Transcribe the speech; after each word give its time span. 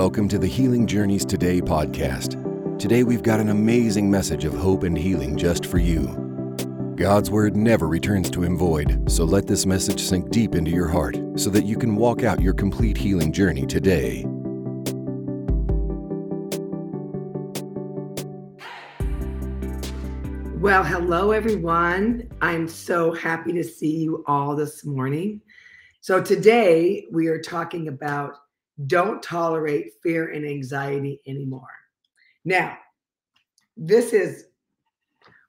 Welcome 0.00 0.28
to 0.28 0.38
the 0.38 0.46
Healing 0.46 0.86
Journeys 0.86 1.26
Today 1.26 1.60
podcast. 1.60 2.78
Today 2.78 3.04
we've 3.04 3.22
got 3.22 3.38
an 3.38 3.50
amazing 3.50 4.10
message 4.10 4.46
of 4.46 4.54
hope 4.54 4.82
and 4.82 4.96
healing 4.96 5.36
just 5.36 5.66
for 5.66 5.76
you. 5.76 6.06
God's 6.96 7.30
word 7.30 7.54
never 7.54 7.86
returns 7.86 8.30
to 8.30 8.42
him 8.42 8.56
void, 8.56 9.12
so 9.12 9.24
let 9.24 9.46
this 9.46 9.66
message 9.66 10.00
sink 10.00 10.30
deep 10.30 10.54
into 10.54 10.70
your 10.70 10.88
heart 10.88 11.18
so 11.36 11.50
that 11.50 11.66
you 11.66 11.76
can 11.76 11.96
walk 11.96 12.22
out 12.22 12.40
your 12.40 12.54
complete 12.54 12.96
healing 12.96 13.30
journey 13.30 13.66
today. 13.66 14.24
Well, 20.56 20.82
hello 20.82 21.32
everyone. 21.32 22.26
I'm 22.40 22.68
so 22.68 23.12
happy 23.12 23.52
to 23.52 23.62
see 23.62 23.98
you 23.98 24.24
all 24.26 24.56
this 24.56 24.82
morning. 24.82 25.42
So, 26.00 26.22
today 26.22 27.04
we 27.12 27.26
are 27.26 27.38
talking 27.38 27.88
about 27.88 28.38
don't 28.86 29.22
tolerate 29.22 29.94
fear 30.02 30.32
and 30.32 30.46
anxiety 30.46 31.20
anymore. 31.26 31.68
Now, 32.44 32.78
this 33.76 34.12
is, 34.12 34.46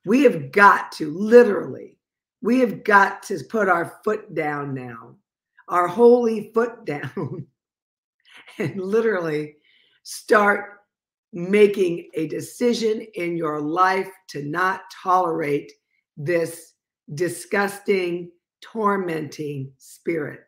we 0.05 0.23
have 0.23 0.51
got 0.51 0.91
to 0.93 1.11
literally, 1.11 1.97
we 2.41 2.59
have 2.59 2.83
got 2.83 3.23
to 3.23 3.39
put 3.49 3.70
our 3.70 3.99
foot 4.03 4.33
down 4.33 4.73
now, 4.73 5.15
our 5.67 5.87
holy 5.87 6.51
foot 6.53 6.85
down, 6.85 7.47
and 8.57 8.79
literally 8.79 9.55
start 10.03 10.79
making 11.34 12.09
a 12.15 12.27
decision 12.27 13.05
in 13.15 13.37
your 13.37 13.61
life 13.61 14.09
to 14.27 14.43
not 14.43 14.81
tolerate 15.03 15.71
this 16.17 16.73
disgusting, 17.13 18.31
tormenting 18.61 19.71
spirit 19.77 20.41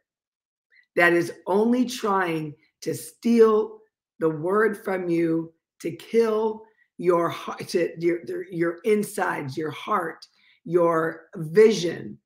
that 0.95 1.13
is 1.13 1.34
only 1.47 1.86
trying 1.86 2.53
to 2.84 2.94
steal 2.94 3.80
the 4.20 4.30
word 4.30 4.84
from 4.84 5.10
you, 5.10 5.54
to 5.80 5.92
kill 5.92 6.64
your 6.98 7.30
heart, 7.30 7.67
to 7.70 7.92
your, 7.98 8.20
your 8.52 8.78
insides, 8.84 9.58
your 9.58 9.72
heart, 9.72 10.25
your 10.66 11.28
vision, 11.36 12.17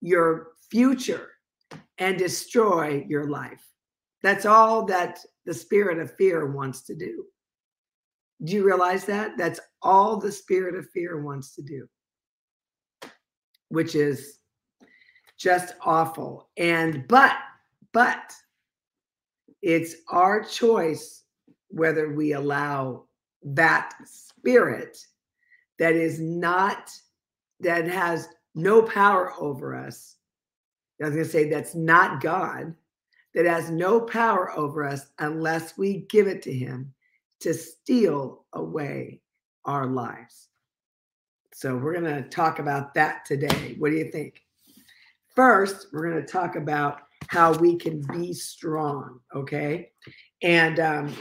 your 0.00 0.48
future, 0.70 1.28
and 1.98 2.18
destroy 2.18 3.04
your 3.08 3.28
life. 3.28 3.64
That's 4.22 4.46
all 4.46 4.84
that 4.86 5.18
the 5.46 5.54
spirit 5.54 5.98
of 5.98 6.14
fear 6.16 6.50
wants 6.50 6.82
to 6.82 6.94
do. 6.94 7.24
Do 8.44 8.54
you 8.54 8.64
realize 8.64 9.04
that? 9.06 9.36
That's 9.36 9.60
all 9.82 10.16
the 10.16 10.32
spirit 10.32 10.74
of 10.74 10.88
fear 10.90 11.22
wants 11.22 11.54
to 11.56 11.62
do, 11.62 11.86
which 13.68 13.94
is 13.94 14.38
just 15.38 15.74
awful. 15.84 16.50
And, 16.56 17.06
but, 17.08 17.36
but 17.92 18.32
it's 19.62 19.96
our 20.08 20.42
choice 20.42 21.24
whether 21.68 22.12
we 22.12 22.32
allow 22.32 23.04
that 23.42 23.94
spirit 24.04 24.98
that 25.78 25.94
is 25.94 26.20
not, 26.20 26.90
that 27.60 27.86
has 27.86 28.28
no 28.54 28.82
power 28.82 29.32
over 29.38 29.74
us. 29.74 30.16
I 31.00 31.06
was 31.06 31.14
going 31.14 31.24
to 31.24 31.30
say 31.30 31.48
that's 31.48 31.74
not 31.74 32.20
God, 32.20 32.74
that 33.34 33.46
has 33.46 33.70
no 33.70 34.00
power 34.00 34.52
over 34.56 34.84
us 34.84 35.06
unless 35.18 35.78
we 35.78 36.06
give 36.10 36.26
it 36.26 36.42
to 36.42 36.52
Him 36.52 36.92
to 37.40 37.54
steal 37.54 38.44
away 38.52 39.20
our 39.64 39.86
lives. 39.86 40.48
So 41.54 41.76
we're 41.76 41.98
going 41.98 42.22
to 42.22 42.28
talk 42.28 42.58
about 42.58 42.92
that 42.94 43.24
today. 43.24 43.76
What 43.78 43.90
do 43.90 43.96
you 43.96 44.10
think? 44.10 44.42
First, 45.34 45.86
we're 45.92 46.10
going 46.10 46.24
to 46.24 46.30
talk 46.30 46.56
about 46.56 47.02
how 47.28 47.52
we 47.54 47.76
can 47.76 48.02
be 48.12 48.32
strong. 48.32 49.20
Okay. 49.34 49.90
And 50.42 50.80
um, 50.80 51.14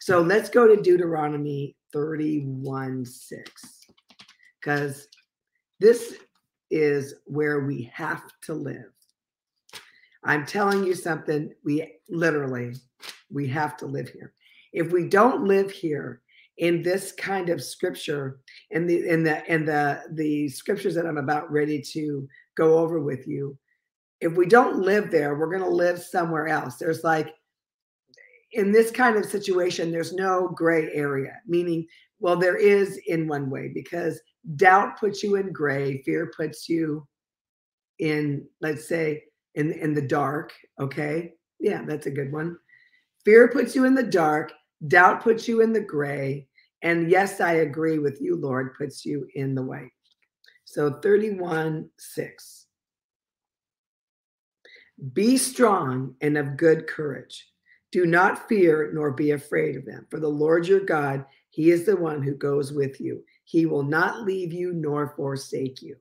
so 0.00 0.20
let's 0.20 0.48
go 0.48 0.66
to 0.66 0.80
Deuteronomy 0.80 1.76
31 1.92 3.04
6, 3.04 3.86
because 4.60 5.08
this 5.80 6.16
is 6.70 7.14
where 7.24 7.60
we 7.60 7.90
have 7.94 8.22
to 8.42 8.54
live. 8.54 8.92
I'm 10.24 10.44
telling 10.44 10.84
you 10.84 10.94
something, 10.94 11.52
we 11.64 11.98
literally, 12.08 12.74
we 13.30 13.46
have 13.48 13.76
to 13.78 13.86
live 13.86 14.08
here. 14.08 14.34
If 14.72 14.92
we 14.92 15.08
don't 15.08 15.44
live 15.44 15.70
here 15.70 16.20
in 16.58 16.82
this 16.82 17.12
kind 17.12 17.48
of 17.48 17.62
scripture, 17.62 18.40
in 18.70 18.86
the 18.86 19.08
in 19.08 19.22
the 19.22 19.50
in 19.50 19.64
the 19.64 20.02
the 20.12 20.48
scriptures 20.48 20.94
that 20.96 21.06
I'm 21.06 21.18
about 21.18 21.50
ready 21.50 21.80
to 21.92 22.28
go 22.56 22.78
over 22.78 23.00
with 23.00 23.26
you, 23.26 23.56
if 24.20 24.34
we 24.34 24.46
don't 24.46 24.80
live 24.80 25.10
there, 25.10 25.36
we're 25.36 25.50
going 25.50 25.62
to 25.62 25.68
live 25.68 26.02
somewhere 26.02 26.48
else. 26.48 26.76
There's 26.76 27.04
like, 27.04 27.34
in 28.52 28.72
this 28.72 28.90
kind 28.90 29.16
of 29.16 29.24
situation, 29.24 29.90
there's 29.90 30.14
no 30.14 30.48
gray 30.48 30.90
area, 30.92 31.34
meaning, 31.46 31.86
well, 32.18 32.36
there 32.36 32.56
is 32.56 32.98
in 33.06 33.28
one 33.28 33.50
way 33.50 33.70
because 33.72 34.20
doubt 34.56 34.98
puts 34.98 35.22
you 35.22 35.36
in 35.36 35.52
gray, 35.52 36.02
fear 36.02 36.32
puts 36.34 36.68
you 36.68 37.06
in, 37.98 38.46
let's 38.60 38.88
say, 38.88 39.22
in, 39.54 39.72
in 39.72 39.94
the 39.94 40.02
dark. 40.02 40.52
Okay. 40.80 41.34
Yeah, 41.60 41.82
that's 41.84 42.06
a 42.06 42.10
good 42.10 42.32
one. 42.32 42.56
Fear 43.24 43.48
puts 43.48 43.74
you 43.74 43.84
in 43.84 43.94
the 43.94 44.02
dark, 44.02 44.52
doubt 44.86 45.22
puts 45.22 45.46
you 45.46 45.60
in 45.60 45.72
the 45.72 45.80
gray. 45.80 46.46
And 46.82 47.10
yes, 47.10 47.40
I 47.40 47.54
agree 47.54 47.98
with 47.98 48.20
you, 48.20 48.36
Lord, 48.36 48.74
puts 48.74 49.04
you 49.04 49.26
in 49.34 49.54
the 49.54 49.62
white. 49.62 49.90
So 50.64 51.00
31 51.00 51.90
6. 51.98 52.57
Be 55.12 55.36
strong 55.36 56.14
and 56.20 56.36
of 56.36 56.56
good 56.56 56.86
courage. 56.86 57.46
Do 57.92 58.04
not 58.04 58.48
fear 58.48 58.90
nor 58.92 59.12
be 59.12 59.30
afraid 59.30 59.76
of 59.76 59.86
them, 59.86 60.06
for 60.10 60.20
the 60.20 60.28
Lord 60.28 60.66
your 60.66 60.80
God, 60.80 61.24
he 61.50 61.70
is 61.70 61.86
the 61.86 61.96
one 61.96 62.22
who 62.22 62.34
goes 62.34 62.72
with 62.72 63.00
you. 63.00 63.24
He 63.44 63.64
will 63.64 63.82
not 63.82 64.22
leave 64.22 64.52
you 64.52 64.72
nor 64.72 65.14
forsake 65.16 65.80
you. 65.80 65.96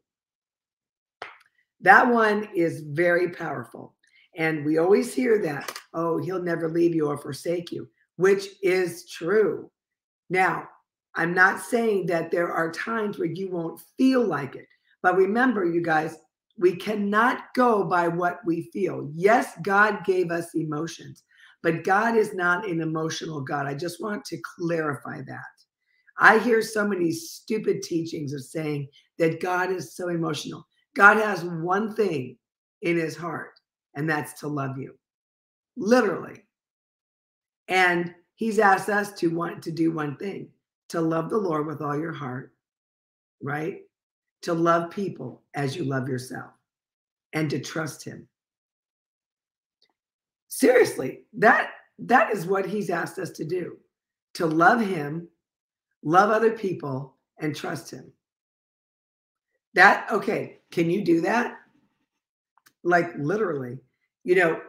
That 1.81 2.08
one 2.08 2.50
is 2.56 2.81
very 2.81 3.30
powerful. 3.30 3.96
And 4.35 4.66
we 4.66 4.78
always 4.78 5.14
hear 5.14 5.41
that, 5.44 5.72
oh, 5.94 6.18
he'll 6.18 6.41
never 6.41 6.69
leave 6.69 6.94
you 6.94 7.08
or 7.08 7.18
forsake 7.18 7.72
you, 7.72 7.88
which 8.18 8.47
is 8.62 9.09
true. 9.09 9.72
Now, 10.29 10.68
I'm 11.16 11.34
not 11.34 11.62
saying 11.62 12.08
that 12.08 12.29
there 12.29 12.52
are 12.52 12.72
times 12.72 13.18
where 13.18 13.28
you 13.28 13.50
won't 13.50 13.81
feel 13.97 14.24
like 14.24 14.56
it. 14.56 14.68
But 15.02 15.16
remember, 15.16 15.66
you 15.66 15.81
guys, 15.81 16.18
we 16.57 16.75
cannot 16.75 17.53
go 17.56 17.84
by 17.84 18.07
what 18.07 18.40
we 18.45 18.69
feel. 18.73 19.09
Yes, 19.13 19.53
God 19.63 20.03
gave 20.06 20.31
us 20.31 20.56
emotions, 20.56 21.23
but 21.62 21.84
God 21.84 22.16
is 22.16 22.34
not 22.34 22.68
an 22.68 22.81
emotional 22.81 23.41
God. 23.41 23.68
I 23.68 23.73
just 23.73 24.01
want 24.01 24.25
to 24.25 24.41
clarify 24.57 25.22
that. 25.28 25.41
I 26.19 26.40
hear 26.40 26.62
so 26.62 26.88
many 26.88 27.12
stupid 27.12 27.84
teachings 27.84 28.34
of 28.34 28.44
saying 28.44 28.88
that 29.19 29.40
God 29.40 29.72
is 29.72 29.96
so 29.96 30.09
emotional. 30.09 30.67
God 30.96 31.17
has 31.17 31.44
one 31.44 31.96
thing 31.96 32.38
in 32.81 32.97
his 32.97 33.16
heart, 33.16 33.51
and 33.96 34.09
that's 34.09 34.34
to 34.40 34.47
love 34.47 34.78
you, 34.78 34.97
literally. 35.75 36.44
And 37.67 38.16
he's 38.35 38.57
asked 38.59 38.90
us 38.90 39.12
to 39.13 39.28
want 39.28 39.62
to 39.63 39.72
do 39.72 39.91
one 39.91 40.17
thing 40.17 40.50
to 40.90 41.01
love 41.01 41.29
the 41.29 41.38
Lord 41.38 41.67
with 41.67 41.81
all 41.81 42.00
your 42.00 42.13
heart, 42.13 42.53
right? 43.44 43.81
To 44.42 44.53
love 44.53 44.92
people 44.92 45.42
as 45.53 45.75
you 45.75 45.84
love 45.84 46.08
yourself 46.08 46.52
and 47.34 47.50
to 47.50 47.59
trust 47.59 48.03
him. 48.03 48.28
Seriously, 50.48 51.22
that 51.34 51.72
that 52.00 52.34
is 52.34 52.46
what 52.46 52.66
he's 52.66 52.90
asked 52.90 53.20
us 53.20 53.31
to 53.31 53.44
do. 53.46 53.78
To 54.36 54.46
love 54.46 54.80
him, 54.80 55.28
love 56.03 56.30
other 56.30 56.52
people 56.52 57.16
and 57.40 57.56
trust 57.56 57.92
him. 57.92 58.12
That 59.74 60.12
okay, 60.12 60.59
can 60.72 60.90
you 60.90 61.03
do 61.03 61.22
that? 61.22 61.58
Like 62.84 63.14
literally. 63.18 63.80
You 64.24 64.36
know, 64.36 64.62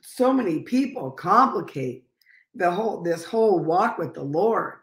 so 0.00 0.32
many 0.32 0.60
people 0.60 1.10
complicate 1.10 2.04
the 2.54 2.70
whole 2.70 3.02
this 3.02 3.24
whole 3.24 3.60
walk 3.60 3.98
with 3.98 4.14
the 4.14 4.22
Lord. 4.22 4.74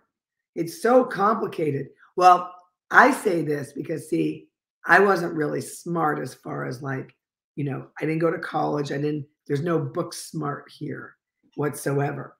It's 0.55 0.81
so 0.81 1.03
complicated. 1.03 1.89
Well, 2.15 2.54
I 2.91 3.11
say 3.11 3.41
this 3.41 3.73
because, 3.73 4.09
see, 4.09 4.47
I 4.85 4.99
wasn't 4.99 5.33
really 5.33 5.61
smart 5.61 6.19
as 6.19 6.33
far 6.33 6.65
as 6.65 6.81
like, 6.81 7.15
you 7.55 7.63
know, 7.63 7.87
I 7.99 8.05
didn't 8.05 8.19
go 8.19 8.31
to 8.31 8.39
college. 8.39 8.91
I 8.91 8.97
didn't, 8.97 9.25
there's 9.47 9.61
no 9.61 9.79
book 9.79 10.13
smart 10.13 10.71
here 10.71 11.15
whatsoever. 11.55 12.37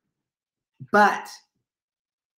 But 0.92 1.30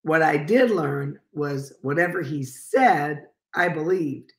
what 0.04 0.21
I 0.21 0.38
did 0.38 0.71
learn 0.71 1.19
was 1.33 1.74
whatever 1.81 2.21
he 2.21 2.44
said, 2.44 3.25
I 3.56 3.68
believed. 3.69 4.31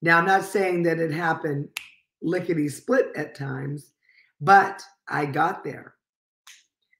Now, 0.00 0.18
I'm 0.18 0.26
not 0.26 0.44
saying 0.44 0.84
that 0.84 0.98
it 0.98 1.10
happened 1.10 1.68
lickety 2.22 2.68
split 2.68 3.08
at 3.16 3.34
times, 3.34 3.92
but 4.40 4.82
I 5.08 5.26
got 5.26 5.64
there. 5.64 5.94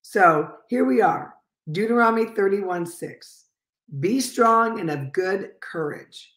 So 0.03 0.49
here 0.69 0.85
we 0.85 1.01
are 1.01 1.35
Deuteronomy 1.71 2.27
31 2.27 2.87
6. 2.87 3.44
Be 4.01 4.21
strong 4.21 4.81
and 4.81 4.91
of 4.91 5.13
good 5.13 5.53
courage. 5.61 6.33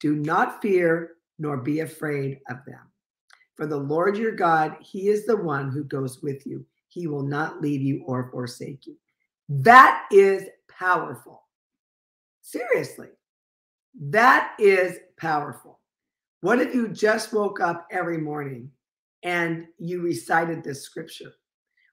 Do 0.00 0.16
not 0.16 0.62
fear 0.62 1.12
nor 1.38 1.56
be 1.56 1.80
afraid 1.80 2.40
of 2.48 2.58
them. 2.66 2.92
For 3.54 3.66
the 3.66 3.76
Lord 3.76 4.16
your 4.16 4.32
God, 4.32 4.76
he 4.80 5.08
is 5.08 5.26
the 5.26 5.36
one 5.36 5.70
who 5.70 5.84
goes 5.84 6.22
with 6.22 6.46
you. 6.46 6.64
He 6.88 7.06
will 7.06 7.22
not 7.22 7.60
leave 7.60 7.82
you 7.82 8.02
or 8.06 8.30
forsake 8.30 8.86
you. 8.86 8.96
That 9.48 10.06
is 10.10 10.44
powerful. 10.68 11.42
Seriously, 12.40 13.08
that 14.00 14.54
is 14.58 14.98
powerful. 15.16 15.80
What 16.40 16.60
if 16.60 16.74
you 16.74 16.88
just 16.88 17.32
woke 17.32 17.60
up 17.60 17.86
every 17.90 18.18
morning 18.18 18.70
and 19.22 19.66
you 19.78 20.00
recited 20.00 20.64
this 20.64 20.82
scripture? 20.82 21.32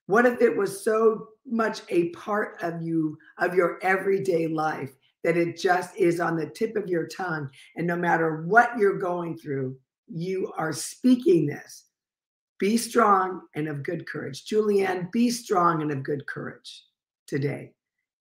What 0.08 0.26
if 0.26 0.42
it 0.42 0.56
was 0.56 0.84
so 0.84 1.28
much 1.46 1.82
a 1.90 2.10
part 2.10 2.58
of 2.64 2.82
you, 2.82 3.18
of 3.38 3.54
your 3.54 3.78
everyday 3.84 4.48
life, 4.48 4.92
that 5.24 5.38
it 5.38 5.58
just 5.58 5.96
is 5.96 6.20
on 6.20 6.36
the 6.36 6.48
tip 6.48 6.76
of 6.76 6.88
your 6.88 7.08
tongue? 7.08 7.50
And 7.76 7.86
no 7.86 7.96
matter 7.96 8.44
what 8.48 8.78
you're 8.78 9.00
going 9.00 9.38
through, 9.38 9.78
you 10.08 10.52
are 10.58 10.74
speaking 10.74 11.46
this. 11.46 11.86
Be 12.60 12.76
strong 12.76 13.42
and 13.56 13.68
of 13.68 13.84
good 13.84 14.08
courage. 14.08 14.46
Julieann, 14.46 15.12
be 15.12 15.30
strong 15.30 15.82
and 15.82 15.92
of 15.92 16.04
good 16.04 16.26
courage 16.28 16.84
today. 17.28 17.72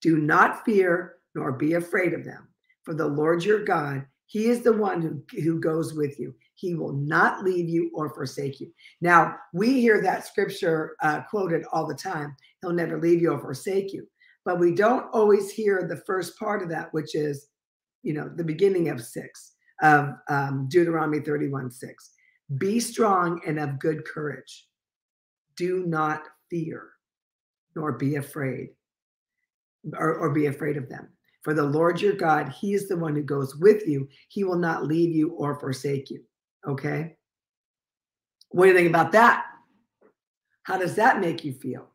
Do 0.01 0.17
not 0.17 0.63
fear 0.63 1.15
nor 1.35 1.51
be 1.51 1.73
afraid 1.73 2.13
of 2.13 2.23
them, 2.23 2.47
for 2.83 2.93
the 2.93 3.07
Lord 3.07 3.43
your 3.43 3.63
God, 3.63 4.05
He 4.27 4.47
is 4.47 4.61
the 4.61 4.73
one 4.73 5.01
who, 5.01 5.41
who 5.41 5.59
goes 5.59 5.93
with 5.93 6.19
you. 6.19 6.33
He 6.55 6.73
will 6.73 6.93
not 6.93 7.43
leave 7.43 7.69
you 7.69 7.91
or 7.93 8.13
forsake 8.13 8.59
you. 8.59 8.71
Now, 9.01 9.35
we 9.53 9.79
hear 9.79 10.01
that 10.01 10.25
scripture 10.25 10.95
uh, 11.01 11.21
quoted 11.29 11.63
all 11.71 11.85
the 11.87 11.95
time 11.95 12.35
He'll 12.61 12.73
never 12.73 12.99
leave 12.99 13.21
you 13.21 13.31
or 13.31 13.39
forsake 13.39 13.93
you. 13.93 14.07
But 14.49 14.57
we 14.57 14.73
don't 14.73 15.05
always 15.13 15.51
hear 15.51 15.85
the 15.87 16.01
first 16.07 16.35
part 16.39 16.63
of 16.63 16.69
that, 16.69 16.91
which 16.91 17.13
is, 17.13 17.49
you 18.01 18.13
know, 18.13 18.31
the 18.35 18.43
beginning 18.43 18.89
of 18.89 18.99
six, 18.99 19.53
of 19.83 20.15
um, 20.27 20.67
Deuteronomy 20.67 21.19
31 21.19 21.69
6. 21.69 22.11
Be 22.57 22.79
strong 22.79 23.41
and 23.45 23.59
of 23.59 23.77
good 23.77 24.03
courage. 24.05 24.65
Do 25.55 25.85
not 25.85 26.23
fear, 26.49 26.89
nor 27.75 27.91
be 27.91 28.15
afraid, 28.15 28.69
or, 29.95 30.15
or 30.15 30.33
be 30.33 30.47
afraid 30.47 30.77
of 30.77 30.89
them. 30.89 31.09
For 31.43 31.53
the 31.53 31.61
Lord 31.61 32.01
your 32.01 32.13
God, 32.13 32.49
He 32.49 32.73
is 32.73 32.87
the 32.87 32.97
one 32.97 33.13
who 33.13 33.21
goes 33.21 33.55
with 33.57 33.87
you. 33.87 34.07
He 34.29 34.43
will 34.43 34.57
not 34.57 34.83
leave 34.83 35.15
you 35.15 35.33
or 35.33 35.59
forsake 35.59 36.09
you. 36.09 36.23
Okay. 36.67 37.17
What 38.49 38.65
do 38.65 38.71
you 38.71 38.75
think 38.75 38.89
about 38.89 39.11
that? 39.11 39.45
How 40.63 40.79
does 40.79 40.95
that 40.95 41.21
make 41.21 41.45
you 41.45 41.53
feel? 41.53 41.88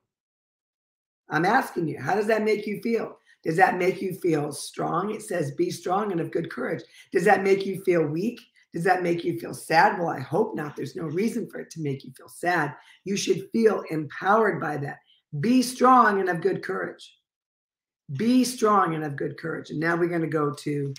I'm 1.31 1.45
asking 1.45 1.89
you, 1.89 2.01
how 2.01 2.15
does 2.15 2.27
that 2.27 2.45
make 2.45 2.67
you 2.67 2.81
feel? 2.83 3.19
Does 3.43 3.57
that 3.57 3.79
make 3.79 4.01
you 4.01 4.15
feel 4.15 4.53
strong? 4.53 5.15
It 5.15 5.23
says, 5.23 5.53
be 5.53 5.71
strong 5.71 6.13
and 6.13 6.21
of 6.21 6.31
good 6.31 6.51
courage. 6.51 6.83
Does 7.13 7.25
that 7.25 7.43
make 7.43 7.67
you 7.67 7.83
feel 7.85 8.07
weak? 8.07 8.41
Does 8.73 8.85
that 8.85 9.03
make 9.03 9.23
you 9.23 9.39
feel 9.39 9.55
sad? 9.55 9.99
Well, 9.99 10.09
I 10.09 10.21
hope 10.21 10.57
not. 10.57 10.75
There's 10.75 10.97
no 10.97 11.05
reason 11.05 11.49
for 11.49 11.61
it 11.61 11.71
to 11.71 11.83
make 11.83 12.05
you 12.05 12.13
feel 12.17 12.29
sad. 12.29 12.75
You 13.05 13.17
should 13.17 13.49
feel 13.53 13.85
empowered 13.91 14.61
by 14.61 14.79
that. 14.79 14.99
Be 15.41 15.63
strong 15.63 16.21
and 16.21 16.29
of 16.29 16.41
good 16.41 16.63
courage. 16.63 17.19
Be 18.17 18.45
strong 18.45 18.95
and 18.95 19.05
of 19.05 19.17
good 19.17 19.39
courage. 19.39 19.71
And 19.71 19.79
now 19.79 19.97
we're 19.97 20.09
going 20.09 20.23
to 20.23 20.27
go 20.27 20.53
to 20.53 20.95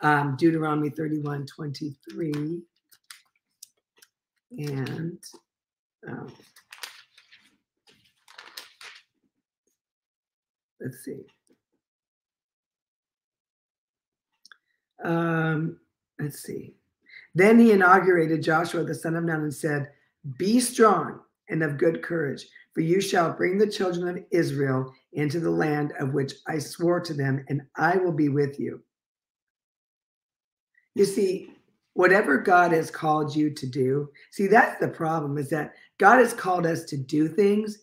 um, 0.00 0.36
Deuteronomy 0.36 0.90
31 0.90 1.46
23 1.46 2.62
and 4.58 5.18
um, 6.08 6.32
let's 10.80 11.04
see. 11.04 11.26
Um, 15.04 15.78
let's 16.18 16.42
see. 16.42 16.74
Then 17.34 17.58
he 17.58 17.72
inaugurated 17.72 18.42
Joshua 18.42 18.84
the 18.84 18.94
son 18.94 19.16
of 19.16 19.24
Nun 19.24 19.42
and 19.42 19.54
said, 19.54 19.90
Be 20.38 20.60
strong 20.60 21.20
and 21.48 21.62
of 21.62 21.78
good 21.78 22.02
courage, 22.02 22.46
for 22.74 22.80
you 22.80 23.00
shall 23.00 23.32
bring 23.32 23.58
the 23.58 23.70
children 23.70 24.08
of 24.08 24.24
Israel 24.30 24.92
into 25.12 25.40
the 25.40 25.50
land 25.50 25.92
of 25.98 26.14
which 26.14 26.34
I 26.46 26.58
swore 26.58 27.00
to 27.00 27.14
them, 27.14 27.44
and 27.48 27.62
I 27.76 27.96
will 27.96 28.12
be 28.12 28.28
with 28.28 28.58
you. 28.58 28.82
You 30.94 31.04
see, 31.04 31.52
whatever 31.94 32.38
God 32.38 32.72
has 32.72 32.90
called 32.90 33.34
you 33.34 33.50
to 33.50 33.66
do. 33.66 34.08
See, 34.30 34.46
that's 34.46 34.78
the 34.80 34.88
problem 34.88 35.38
is 35.38 35.48
that 35.50 35.74
God 35.98 36.18
has 36.18 36.32
called 36.32 36.66
us 36.66 36.84
to 36.84 36.96
do 36.96 37.28
things, 37.28 37.78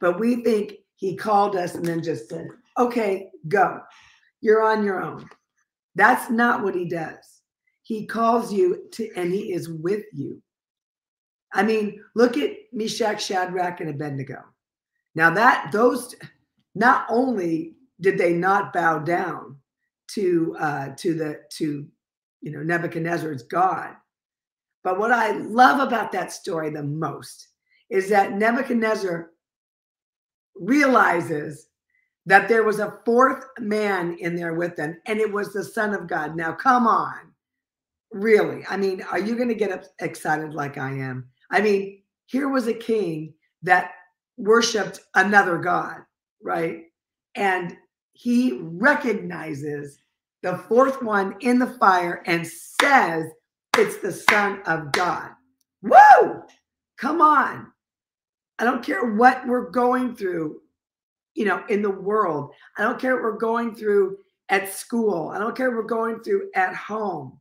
but 0.00 0.18
we 0.18 0.42
think 0.42 0.74
He 1.00 1.16
called 1.16 1.56
us 1.56 1.74
and 1.74 1.84
then 1.84 2.02
just 2.02 2.28
said, 2.28 2.46
okay, 2.78 3.30
go. 3.48 3.80
You're 4.42 4.62
on 4.62 4.84
your 4.84 5.02
own. 5.02 5.28
That's 5.94 6.30
not 6.30 6.62
what 6.62 6.74
He 6.74 6.84
does. 6.84 7.42
He 7.82 8.06
calls 8.06 8.52
you 8.52 8.86
to, 8.92 9.10
and 9.16 9.32
He 9.32 9.54
is 9.54 9.70
with 9.70 10.04
you. 10.12 10.42
I 11.54 11.62
mean, 11.62 12.04
look 12.14 12.36
at 12.36 12.50
Meshach, 12.72 13.24
Shadrach, 13.24 13.80
and 13.80 13.88
Abednego. 13.88 14.44
Now, 15.14 15.30
that 15.30 15.72
those 15.72 16.14
not 16.74 17.06
only 17.08 17.74
did 18.00 18.18
they 18.18 18.34
not 18.34 18.72
bow 18.72 18.98
down 18.98 19.56
to 20.12 20.54
uh, 20.60 20.88
to 20.98 21.14
the 21.14 21.40
to 21.56 21.88
you 22.42 22.50
know, 22.52 22.62
Nebuchadnezzar's 22.62 23.42
God. 23.44 23.94
But 24.82 24.98
what 24.98 25.12
I 25.12 25.32
love 25.32 25.86
about 25.86 26.12
that 26.12 26.32
story 26.32 26.70
the 26.70 26.82
most 26.82 27.48
is 27.90 28.08
that 28.10 28.32
Nebuchadnezzar 28.32 29.30
realizes 30.60 31.66
that 32.26 32.48
there 32.48 32.62
was 32.62 32.78
a 32.78 32.98
fourth 33.04 33.44
man 33.58 34.16
in 34.20 34.36
there 34.36 34.54
with 34.54 34.76
them, 34.76 35.00
and 35.06 35.18
it 35.18 35.32
was 35.32 35.52
the 35.52 35.64
Son 35.64 35.94
of 35.94 36.06
God. 36.06 36.36
Now, 36.36 36.52
come 36.52 36.86
on. 36.86 37.32
Really? 38.12 38.64
I 38.68 38.76
mean, 38.76 39.02
are 39.02 39.18
you 39.18 39.36
going 39.36 39.48
to 39.48 39.54
get 39.54 39.88
excited 40.00 40.52
like 40.54 40.78
I 40.78 40.90
am? 40.90 41.28
I 41.50 41.60
mean, 41.60 42.02
here 42.26 42.48
was 42.48 42.68
a 42.68 42.74
king 42.74 43.34
that 43.62 43.92
worshiped 44.36 45.00
another 45.14 45.58
God, 45.58 45.98
right? 46.42 46.82
And 47.34 47.76
he 48.12 48.58
recognizes 48.62 49.98
the 50.42 50.58
fourth 50.68 51.02
one 51.02 51.36
in 51.40 51.58
the 51.58 51.66
fire 51.66 52.22
and 52.26 52.46
says 52.46 53.26
it's 53.76 53.98
the 53.98 54.12
Son 54.12 54.60
of 54.66 54.92
God. 54.92 55.30
Whoa! 55.82 56.42
Come 56.98 57.20
on. 57.20 57.72
I 58.60 58.64
don't 58.64 58.84
care 58.84 59.14
what 59.14 59.46
we're 59.46 59.70
going 59.70 60.14
through, 60.14 60.60
you 61.34 61.46
know, 61.46 61.64
in 61.68 61.80
the 61.80 61.90
world. 61.90 62.52
I 62.76 62.82
don't 62.82 63.00
care 63.00 63.14
what 63.14 63.24
we're 63.24 63.38
going 63.38 63.74
through 63.74 64.18
at 64.50 64.72
school. 64.72 65.30
I 65.34 65.38
don't 65.38 65.56
care 65.56 65.70
what 65.70 65.78
we're 65.78 65.82
going 65.84 66.20
through 66.20 66.50
at 66.54 66.74
home. 66.74 67.38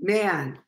Man, 0.00 0.58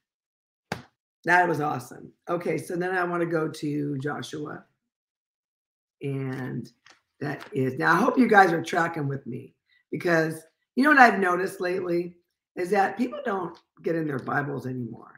that 1.24 1.48
was 1.48 1.60
awesome. 1.60 2.12
Okay, 2.28 2.58
so 2.58 2.76
then 2.76 2.94
I 2.94 3.02
want 3.04 3.20
to 3.20 3.26
go 3.26 3.48
to 3.48 3.98
Joshua. 3.98 4.64
And 6.00 6.70
that 7.20 7.44
is 7.52 7.76
now 7.76 7.94
I 7.94 7.96
hope 7.96 8.16
you 8.16 8.28
guys 8.28 8.52
are 8.52 8.62
tracking 8.62 9.08
with 9.08 9.26
me 9.26 9.52
because 9.90 10.40
you 10.76 10.84
know 10.84 10.90
what 10.90 11.00
I've 11.00 11.18
noticed 11.18 11.60
lately 11.60 12.14
is 12.54 12.70
that 12.70 12.96
people 12.96 13.18
don't 13.24 13.58
get 13.82 13.96
in 13.96 14.06
their 14.06 14.20
Bibles 14.20 14.66
anymore, 14.66 15.16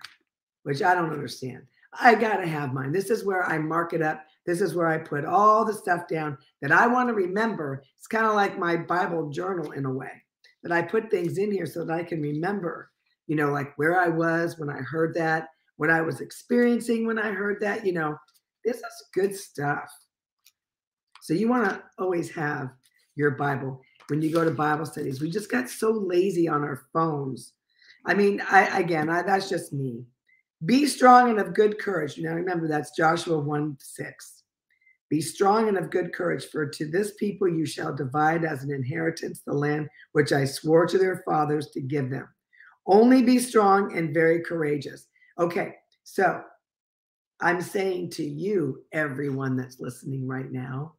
which 0.63 0.83
I 0.83 0.95
don't 0.95 1.13
understand. 1.13 1.65
I 1.99 2.15
got 2.15 2.37
to 2.37 2.47
have 2.47 2.73
mine. 2.73 2.93
This 2.93 3.11
is 3.11 3.25
where 3.25 3.45
I 3.45 3.59
mark 3.59 3.93
it 3.93 4.03
up. 4.03 4.25
This 4.47 4.61
is 4.61 4.75
where 4.75 4.87
I 4.87 4.99
put 4.99 5.25
all 5.25 5.65
the 5.65 5.75
stuff 5.75 6.09
down 6.09 6.39
that 6.63 6.73
I 6.73 6.87
want 6.87 7.09
to 7.09 7.15
remember. 7.15 7.83
It's 7.99 8.07
kind 8.07 8.27
of 8.27 8.35
like 8.35 8.59
my 8.59 8.77
Bible 8.77 9.29
journal 9.31 9.73
in 9.73 9.85
a 9.85 9.93
way 9.93 10.11
that 10.63 10.73
I 10.73 10.83
put 10.83 11.11
things 11.11 11.39
in 11.39 11.51
here 11.51 11.67
so 11.67 11.85
that 11.85 11.93
I 11.93 12.05
can 12.05 12.21
remember, 12.21 12.91
you 13.27 13.37
know, 13.37 13.51
like 13.51 13.77
where 13.77 13.99
I 14.01 14.09
was 14.09 14.59
when 14.59 14.71
I 14.71 14.79
heard 14.79 15.15
that, 15.15 15.49
what 15.77 15.91
I 15.91 16.01
was 16.01 16.21
experiencing 16.21 17.07
when 17.07 17.19
I 17.19 17.31
heard 17.31 17.61
that, 17.61 17.87
you 17.87 17.93
know, 17.93 18.17
this 18.65 18.77
is 18.77 19.09
good 19.15 19.35
stuff. 19.35 19.91
So 21.23 21.35
you 21.35 21.49
want 21.49 21.69
to 21.69 21.83
always 21.99 22.31
have 22.31 22.71
your 23.15 23.33
Bible 23.33 23.81
when 24.09 24.23
you 24.23 24.33
go 24.33 24.45
to 24.45 24.51
Bible 24.51 24.87
studies. 24.87 25.21
We 25.21 25.31
just 25.31 25.51
got 25.51 25.69
so 25.69 25.91
lazy 25.91 26.49
on 26.49 26.63
our 26.63 26.83
phones. 26.93 27.53
I 28.07 28.15
mean, 28.15 28.43
I 28.51 28.81
again, 28.81 29.09
I, 29.09 29.23
that's 29.23 29.49
just 29.49 29.73
me. 29.73 30.05
Be 30.65 30.87
strong 30.87 31.31
and 31.31 31.39
of 31.39 31.55
good 31.55 31.79
courage. 31.79 32.19
Now 32.19 32.35
remember, 32.35 32.69
that's 32.69 32.97
Joshua 32.97 33.39
1 33.39 33.77
6. 33.81 34.43
Be 35.09 35.21
strong 35.21 35.69
and 35.69 35.77
of 35.77 35.91
good 35.91 36.13
courage, 36.13 36.47
for 36.47 36.67
to 36.67 36.87
this 36.87 37.15
people 37.15 37.49
you 37.49 37.67
shall 37.67 37.95
divide 37.95 38.45
as 38.45 38.63
an 38.63 38.73
inheritance 38.73 39.41
the 39.45 39.53
land 39.53 39.89
which 40.13 40.33
I 40.33 40.45
swore 40.45 40.87
to 40.87 40.99
their 40.99 41.23
fathers 41.25 41.71
to 41.71 41.81
give 41.81 42.11
them. 42.11 42.29
Only 42.87 43.23
be 43.23 43.39
strong 43.39 43.97
and 43.97 44.15
very 44.15 44.41
courageous. 44.41 45.07
Okay, 45.39 45.75
so 46.05 46.43
I'm 47.41 47.61
saying 47.61 48.11
to 48.11 48.25
you, 48.25 48.85
everyone 48.93 49.57
that's 49.57 49.81
listening 49.81 50.29
right 50.29 50.51
now, 50.53 50.95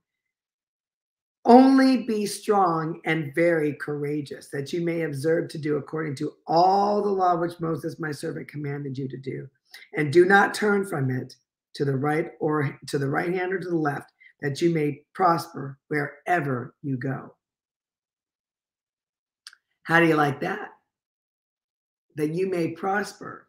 only 1.46 2.04
be 2.04 2.26
strong 2.26 3.02
and 3.06 3.34
very 3.34 3.74
courageous, 3.74 4.50
that 4.50 4.72
you 4.72 4.82
may 4.82 5.02
observe 5.02 5.50
to 5.50 5.58
do 5.58 5.78
according 5.78 6.16
to 6.16 6.34
all 6.46 7.02
the 7.02 7.10
law 7.10 7.36
which 7.36 7.60
Moses, 7.60 8.00
my 8.00 8.12
servant, 8.12 8.48
commanded 8.48 8.98
you 8.98 9.08
to 9.08 9.18
do. 9.18 9.48
And 9.96 10.14
do 10.14 10.26
not 10.26 10.54
turn 10.54 10.86
from 10.86 11.10
it 11.10 11.36
to 11.74 11.86
the 11.86 11.96
right 11.96 12.32
or 12.40 12.78
to 12.88 12.98
the 12.98 13.10
right 13.10 13.34
hand 13.34 13.54
or 13.54 13.60
to 13.60 13.70
the 13.70 13.76
left, 13.76 14.12
that 14.42 14.62
you 14.62 14.72
may 14.72 15.02
prosper 15.14 15.80
wherever 15.88 16.76
you 16.84 16.98
go. 16.98 17.36
How 19.84 20.00
do 20.00 20.08
you 20.08 20.16
like 20.16 20.42
that? 20.42 20.70
That 22.16 22.34
you 22.34 22.50
may 22.50 22.70
prosper 22.72 23.48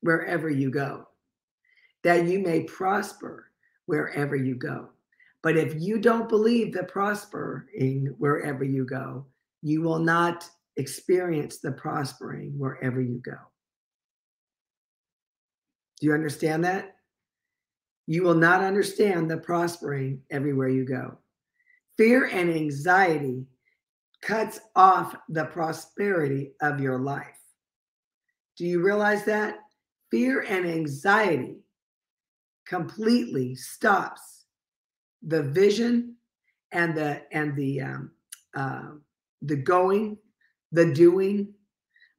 wherever 0.00 0.48
you 0.48 0.70
go. 0.70 1.06
That 2.02 2.26
you 2.26 2.38
may 2.38 2.62
prosper 2.62 3.50
wherever 3.86 4.36
you 4.36 4.54
go. 4.54 4.88
But 5.42 5.56
if 5.56 5.80
you 5.80 5.98
don't 5.98 6.28
believe 6.28 6.72
the 6.72 6.84
prospering 6.84 8.14
wherever 8.18 8.62
you 8.62 8.84
go, 8.84 9.26
you 9.62 9.80
will 9.80 9.98
not 9.98 10.48
experience 10.76 11.58
the 11.58 11.72
prospering 11.72 12.58
wherever 12.58 13.00
you 13.00 13.20
go. 13.24 13.36
Do 16.00 16.06
you 16.06 16.14
understand 16.14 16.64
that? 16.64 16.96
You 18.06 18.22
will 18.22 18.34
not 18.34 18.62
understand 18.62 19.30
the 19.30 19.38
prospering 19.38 20.22
everywhere 20.30 20.68
you 20.68 20.84
go. 20.84 21.18
Fear 21.96 22.26
and 22.26 22.50
anxiety 22.50 23.44
cuts 24.22 24.60
off 24.74 25.14
the 25.28 25.44
prosperity 25.46 26.52
of 26.60 26.80
your 26.80 26.98
life. 26.98 27.38
Do 28.56 28.66
you 28.66 28.82
realize 28.82 29.24
that? 29.24 29.58
Fear 30.10 30.42
and 30.42 30.66
anxiety 30.66 31.58
completely 32.66 33.54
stops 33.54 34.39
the 35.26 35.42
vision 35.42 36.16
and 36.72 36.94
the 36.96 37.22
and 37.32 37.54
the 37.56 37.80
um, 37.80 38.10
uh, 38.54 38.90
the 39.42 39.56
going, 39.56 40.16
the 40.72 40.92
doing, 40.92 41.52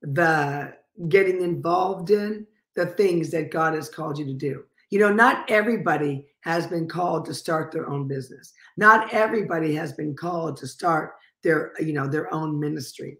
the 0.02 0.74
getting 1.10 1.42
involved 1.42 2.12
in 2.12 2.46
the 2.76 2.86
things 2.86 3.32
that 3.32 3.52
God 3.52 3.74
has 3.74 3.90
called 3.90 4.18
you 4.18 4.26
to 4.26 4.34
do. 4.34 4.64
You 4.90 5.00
know, 5.00 5.14
not 5.14 5.50
everybody 5.50 6.28
has 6.42 6.68
been 6.68 6.88
called 6.88 7.26
to 7.26 7.34
start 7.34 7.72
their 7.72 7.90
own 7.90 8.08
business. 8.08 8.54
Not 8.78 9.14
everybody 9.14 9.74
has 9.76 9.94
been 9.94 10.16
called 10.16 10.58
to 10.58 10.68
start 10.68 11.14
their, 11.44 11.74
you 11.80 11.94
know, 11.94 12.08
their 12.08 12.34
own 12.34 12.60
ministry. 12.60 13.18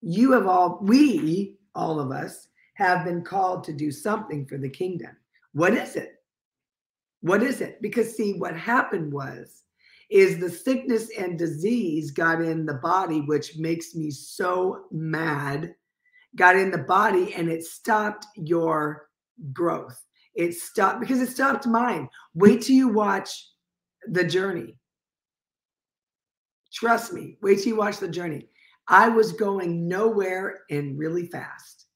You 0.00 0.32
have 0.32 0.46
all, 0.46 0.78
we, 0.82 1.56
all 1.74 2.00
of 2.00 2.10
us, 2.10 2.48
have 2.74 3.04
been 3.04 3.22
called 3.22 3.64
to 3.64 3.72
do 3.72 3.90
something 3.90 4.46
for 4.46 4.58
the 4.58 4.68
kingdom. 4.68 5.16
What 5.52 5.74
is 5.74 5.96
it? 5.96 6.22
What 7.24 7.42
is 7.42 7.62
it? 7.62 7.80
Because 7.80 8.14
see, 8.14 8.34
what 8.34 8.54
happened 8.54 9.10
was 9.10 9.62
is 10.10 10.38
the 10.38 10.50
sickness 10.50 11.08
and 11.18 11.38
disease 11.38 12.10
got 12.10 12.42
in 12.42 12.66
the 12.66 12.74
body, 12.74 13.22
which 13.22 13.56
makes 13.56 13.94
me 13.94 14.10
so 14.10 14.84
mad, 14.90 15.74
got 16.36 16.54
in 16.54 16.70
the 16.70 16.76
body 16.76 17.32
and 17.32 17.48
it 17.48 17.64
stopped 17.64 18.26
your 18.36 19.08
growth. 19.54 20.04
It 20.34 20.52
stopped 20.52 21.00
because 21.00 21.22
it 21.22 21.30
stopped 21.30 21.66
mine. 21.66 22.10
Wait 22.34 22.60
till 22.60 22.76
you 22.76 22.88
watch 22.88 23.48
the 24.06 24.24
journey. 24.24 24.76
Trust 26.74 27.14
me, 27.14 27.38
wait 27.40 27.60
till 27.60 27.68
you 27.68 27.76
watch 27.76 28.00
the 28.00 28.08
journey. 28.08 28.48
I 28.86 29.08
was 29.08 29.32
going 29.32 29.88
nowhere 29.88 30.58
and 30.68 30.98
really 30.98 31.28
fast. 31.28 31.86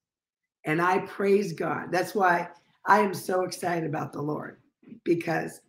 And 0.65 0.81
I 0.81 1.01
praise 1.01 1.53
God. 1.53 1.93
That's 1.93 2.15
why 2.15 2.49
I 2.87 3.01
am 3.01 3.13
so 3.13 3.43
excited 3.43 3.85
about 3.87 4.15
the 4.15 4.23
Lord 4.23 4.63
because 5.05 5.61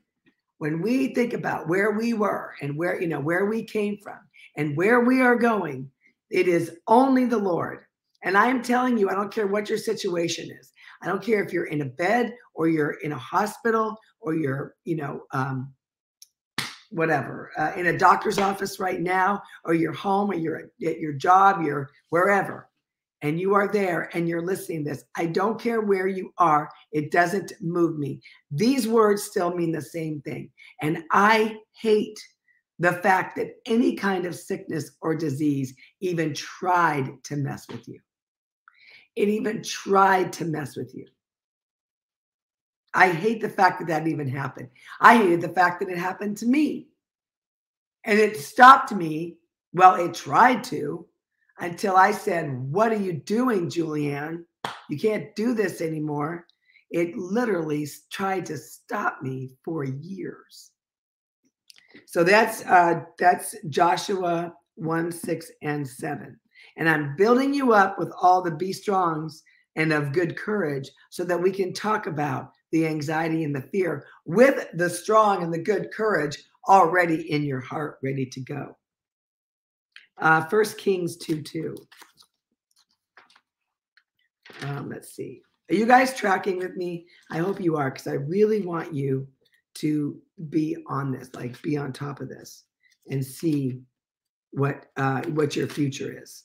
when 0.58 0.82
we 0.82 1.14
think 1.14 1.34
about 1.34 1.68
where 1.68 1.92
we 1.92 2.14
were 2.14 2.54
and 2.62 2.78
where, 2.78 3.02
you 3.02 3.08
know, 3.08 3.20
where 3.20 3.46
we 3.46 3.64
came 3.64 3.98
from 4.04 4.20
and 4.58 4.76
where 4.76 5.02
we 5.02 5.22
are 5.22 5.36
going, 5.36 5.90
it 6.30 6.48
is 6.48 6.78
only 6.88 7.26
the 7.26 7.38
Lord. 7.38 7.86
And 8.24 8.38
I 8.38 8.48
am 8.48 8.62
telling 8.62 8.98
you, 8.98 9.10
I 9.10 9.16
don't 9.16 9.34
care 9.34 9.48
what 9.48 9.70
your 9.70 9.78
situation 9.78 10.50
is. 10.60 10.72
I 11.02 11.08
don't 11.08 11.24
care 11.24 11.44
if 11.44 11.54
you're 11.54 11.66
in 11.66 11.82
a 11.82 11.86
bed 11.86 12.34
or 12.54 12.68
you're 12.68 12.98
in 13.02 13.14
a 13.14 13.18
hospital 13.18 13.98
or 14.20 14.36
you're, 14.36 14.76
you 14.84 14.98
know, 14.98 15.24
um, 15.32 15.74
whatever, 16.92 17.52
uh, 17.58 17.72
in 17.76 17.88
a 17.88 17.98
doctor's 17.98 18.40
office 18.40 18.80
right 18.80 19.00
now, 19.00 19.42
or 19.64 19.74
you're 19.74 19.94
home 19.94 20.32
or 20.32 20.36
you're 20.36 20.70
at 20.86 21.00
your 21.00 21.14
job, 21.14 21.62
you're 21.64 21.90
wherever, 22.10 22.69
and 23.22 23.40
you 23.40 23.54
are 23.54 23.68
there 23.68 24.10
and 24.14 24.28
you're 24.28 24.46
listening 24.46 24.84
this. 24.84 25.04
I 25.16 25.26
don't 25.26 25.60
care 25.60 25.82
where 25.82 26.08
you 26.08 26.34
are, 26.38 26.70
it 26.92 27.12
doesn't 27.12 27.54
move 27.62 27.98
me. 27.98 28.22
These 28.52 28.88
words 28.88 29.24
still 29.24 29.54
mean 29.54 29.72
the 29.72 29.82
same 29.82 30.22
thing. 30.22 30.52
And 30.82 31.04
I 31.12 31.58
hate 31.80 32.20
the 32.80 32.94
fact 32.94 33.36
that 33.36 33.56
any 33.66 33.96
kind 33.96 34.26
of 34.26 34.36
sickness 34.36 34.92
or 35.02 35.16
disease 35.16 35.76
even 36.00 36.34
tried 36.34 37.12
to 37.26 37.36
mess 37.36 37.68
with 37.70 37.88
you. 37.88 38.00
It 39.16 39.28
even 39.28 39.62
tried 39.62 40.32
to 40.34 40.46
mess 40.46 40.78
with 40.78 40.96
you. 40.96 41.06
I 42.94 43.12
hate 43.12 43.42
the 43.42 43.50
fact 43.50 43.80
that 43.80 43.88
that 43.90 44.08
even 44.08 44.30
happened. 44.30 44.70
I 45.02 45.18
hated 45.18 45.42
the 45.42 45.50
fact 45.50 45.82
that 45.82 45.90
it 45.90 45.98
happened 45.98 46.38
to 46.38 46.46
me. 46.46 46.88
And 48.06 48.18
it 48.18 48.38
stopped 48.38 48.94
me. 48.94 49.36
Well, 49.74 49.96
it 49.96 50.14
tried 50.14 50.64
to 50.66 51.06
until 51.60 51.96
I 51.96 52.12
said, 52.12 52.52
What 52.72 52.92
are 52.92 53.02
you 53.02 53.14
doing, 53.14 53.70
Julieann? 53.70 54.44
You 54.90 54.98
can't 54.98 55.36
do 55.36 55.54
this 55.54 55.82
anymore. 55.82 56.46
It 56.92 57.16
literally 57.16 57.88
tried 58.12 58.46
to 58.48 58.58
stop 58.58 59.22
me 59.22 59.52
for 59.64 59.84
years. 59.84 60.72
So 62.06 62.24
that's 62.24 62.66
uh, 62.66 63.02
that's 63.18 63.56
Joshua 63.70 64.54
1, 64.76 65.12
6, 65.12 65.52
and 65.62 65.88
7. 65.88 66.40
And 66.78 66.90
I'm 66.90 67.16
building 67.16 67.54
you 67.54 67.74
up 67.74 68.00
with 68.00 68.12
all 68.20 68.42
the 68.42 68.52
be 68.52 68.74
strongs 68.74 69.44
and 69.76 69.94
of 69.94 70.14
good 70.14 70.36
courage 70.38 70.90
so 71.10 71.24
that 71.26 71.42
we 71.42 71.52
can 71.52 71.74
talk 71.74 72.08
about 72.08 72.52
the 72.72 72.88
anxiety 72.88 73.44
and 73.44 73.56
the 73.56 73.68
fear 73.72 74.06
with 74.26 74.68
the 74.74 74.90
strong 74.90 75.44
and 75.44 75.54
the 75.54 75.62
good 75.62 75.92
courage 75.92 76.38
already 76.68 77.32
in 77.32 77.44
your 77.44 77.62
heart, 77.62 77.98
ready 78.04 78.26
to 78.26 78.42
go. 78.42 78.76
Uh, 80.20 80.46
First 80.46 80.78
Kings 80.78 81.16
2 81.18 81.42
2. 81.42 81.76
Um, 84.64 84.90
let's 84.90 85.14
see. 85.14 85.42
Are 85.72 85.76
you 85.76 85.86
guys 85.86 86.14
tracking 86.14 86.58
with 86.58 86.76
me? 86.76 87.06
I 87.32 87.38
hope 87.38 87.62
you 87.62 87.78
are 87.78 87.90
because 87.92 88.08
I 88.08 88.14
really 88.14 88.62
want 88.62 88.94
you 88.94 89.28
to 89.76 90.20
be 90.50 90.78
on 90.88 91.12
this, 91.12 91.30
like 91.34 91.62
be 91.62 91.78
on 91.78 91.94
top 91.94 92.20
of 92.20 92.28
this 92.28 92.66
and 93.10 93.24
see 93.24 93.80
what 94.52 94.88
uh, 94.98 95.22
what 95.28 95.56
your 95.56 95.68
future 95.68 96.22
is. 96.22 96.44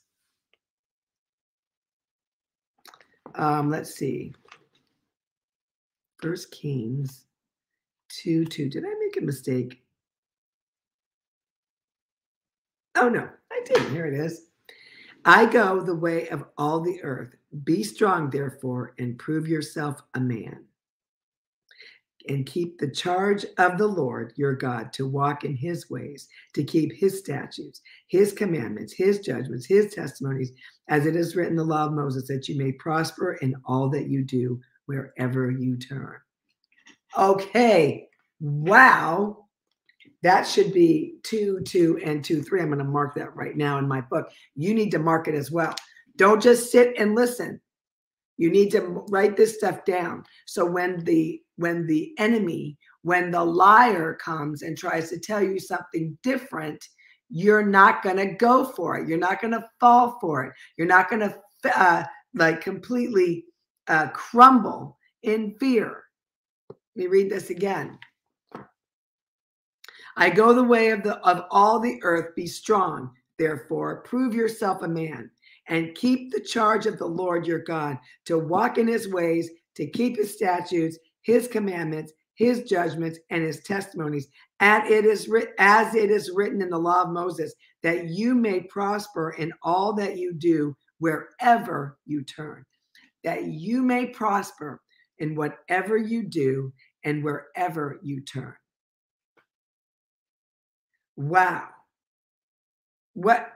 Um, 3.34 3.70
let's 3.70 3.94
see. 3.94 4.34
First 6.20 6.50
Kings 6.52 7.24
2 8.10 8.44
2. 8.44 8.68
Did 8.68 8.84
I 8.84 8.94
make 9.00 9.16
a 9.16 9.24
mistake? 9.24 9.83
Oh, 12.96 13.08
no, 13.08 13.28
I 13.52 13.62
didn't. 13.64 13.92
Here 13.92 14.06
it 14.06 14.14
is. 14.14 14.46
I 15.24 15.46
go 15.46 15.80
the 15.80 15.94
way 15.94 16.28
of 16.28 16.44
all 16.58 16.80
the 16.80 17.02
earth. 17.02 17.34
Be 17.64 17.82
strong, 17.82 18.30
therefore, 18.30 18.94
and 18.98 19.18
prove 19.18 19.48
yourself 19.48 20.02
a 20.14 20.20
man. 20.20 20.64
And 22.28 22.46
keep 22.46 22.78
the 22.78 22.90
charge 22.90 23.44
of 23.58 23.76
the 23.76 23.86
Lord 23.86 24.32
your 24.36 24.54
God 24.54 24.92
to 24.94 25.06
walk 25.06 25.44
in 25.44 25.54
his 25.56 25.90
ways, 25.90 26.28
to 26.54 26.64
keep 26.64 26.92
his 26.92 27.18
statutes, 27.18 27.82
his 28.08 28.32
commandments, 28.32 28.94
his 28.94 29.18
judgments, 29.18 29.66
his 29.66 29.94
testimonies, 29.94 30.52
as 30.88 31.04
it 31.06 31.16
is 31.16 31.36
written 31.36 31.52
in 31.52 31.56
the 31.58 31.64
law 31.64 31.86
of 31.86 31.92
Moses, 31.92 32.26
that 32.28 32.48
you 32.48 32.56
may 32.56 32.72
prosper 32.72 33.34
in 33.34 33.54
all 33.66 33.88
that 33.90 34.08
you 34.08 34.22
do 34.22 34.60
wherever 34.86 35.50
you 35.50 35.76
turn. 35.76 36.16
Okay. 37.16 38.08
Wow. 38.40 39.43
That 40.24 40.48
should 40.48 40.72
be 40.72 41.16
two, 41.22 41.60
two, 41.66 42.00
and 42.02 42.24
two, 42.24 42.42
three. 42.42 42.62
I'm 42.62 42.68
going 42.68 42.78
to 42.78 42.84
mark 42.84 43.14
that 43.16 43.36
right 43.36 43.54
now 43.54 43.76
in 43.76 43.86
my 43.86 44.00
book. 44.00 44.30
You 44.56 44.72
need 44.72 44.90
to 44.92 44.98
mark 44.98 45.28
it 45.28 45.34
as 45.34 45.50
well. 45.50 45.74
Don't 46.16 46.42
just 46.42 46.72
sit 46.72 46.94
and 46.98 47.14
listen. 47.14 47.60
You 48.38 48.50
need 48.50 48.70
to 48.70 48.80
write 49.10 49.36
this 49.36 49.54
stuff 49.54 49.84
down. 49.84 50.24
So 50.46 50.64
when 50.64 51.04
the 51.04 51.42
when 51.56 51.86
the 51.86 52.14
enemy, 52.18 52.78
when 53.02 53.30
the 53.30 53.44
liar 53.44 54.14
comes 54.14 54.62
and 54.62 54.78
tries 54.78 55.10
to 55.10 55.20
tell 55.20 55.42
you 55.42 55.60
something 55.60 56.16
different, 56.22 56.82
you're 57.28 57.66
not 57.66 58.02
going 58.02 58.16
to 58.16 58.32
go 58.34 58.64
for 58.64 58.96
it. 58.96 59.06
You're 59.06 59.18
not 59.18 59.42
going 59.42 59.52
to 59.52 59.68
fall 59.78 60.18
for 60.22 60.46
it. 60.46 60.54
You're 60.78 60.86
not 60.86 61.10
going 61.10 61.20
to 61.20 61.38
uh, 61.78 62.04
like 62.32 62.62
completely 62.62 63.44
uh, 63.88 64.08
crumble 64.08 64.98
in 65.22 65.54
fear. 65.60 66.02
Let 66.70 66.76
me 66.96 67.06
read 67.08 67.30
this 67.30 67.50
again. 67.50 67.98
I 70.16 70.30
go 70.30 70.52
the 70.52 70.62
way 70.62 70.90
of 70.90 71.02
the 71.02 71.16
of 71.26 71.44
all 71.50 71.80
the 71.80 71.98
earth. 72.02 72.34
Be 72.34 72.46
strong, 72.46 73.10
therefore, 73.38 74.02
prove 74.02 74.34
yourself 74.34 74.82
a 74.82 74.88
man, 74.88 75.30
and 75.68 75.94
keep 75.94 76.30
the 76.30 76.40
charge 76.40 76.86
of 76.86 76.98
the 76.98 77.06
Lord 77.06 77.46
your 77.46 77.60
God, 77.60 77.98
to 78.26 78.38
walk 78.38 78.78
in 78.78 78.86
his 78.86 79.08
ways, 79.08 79.50
to 79.76 79.86
keep 79.86 80.16
his 80.16 80.32
statutes, 80.32 80.98
his 81.22 81.48
commandments, 81.48 82.12
his 82.34 82.62
judgments, 82.64 83.18
and 83.30 83.42
his 83.42 83.62
testimonies, 83.62 84.28
as 84.60 84.88
it 84.90 85.04
is 85.04 85.28
written, 85.28 85.54
as 85.58 85.94
it 85.94 86.10
is 86.10 86.30
written 86.34 86.62
in 86.62 86.70
the 86.70 86.78
law 86.78 87.02
of 87.02 87.10
Moses, 87.10 87.54
that 87.82 88.08
you 88.08 88.34
may 88.34 88.60
prosper 88.60 89.30
in 89.32 89.52
all 89.62 89.92
that 89.94 90.16
you 90.16 90.32
do 90.32 90.76
wherever 90.98 91.98
you 92.06 92.22
turn. 92.22 92.64
That 93.24 93.44
you 93.46 93.82
may 93.82 94.06
prosper 94.06 94.80
in 95.18 95.34
whatever 95.34 95.96
you 95.96 96.24
do 96.24 96.72
and 97.04 97.22
wherever 97.24 97.98
you 98.02 98.20
turn. 98.20 98.54
Wow. 101.16 101.68
What, 103.14 103.52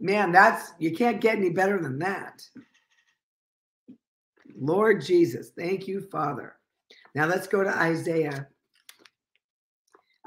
man, 0.00 0.32
that's, 0.32 0.72
you 0.78 0.94
can't 0.94 1.20
get 1.20 1.38
any 1.38 1.50
better 1.50 1.80
than 1.80 1.98
that. 2.00 2.42
Lord 4.56 5.04
Jesus, 5.04 5.50
thank 5.50 5.86
you, 5.86 6.00
Father. 6.00 6.56
Now 7.14 7.26
let's 7.26 7.46
go 7.46 7.62
to 7.62 7.70
Isaiah 7.70 8.48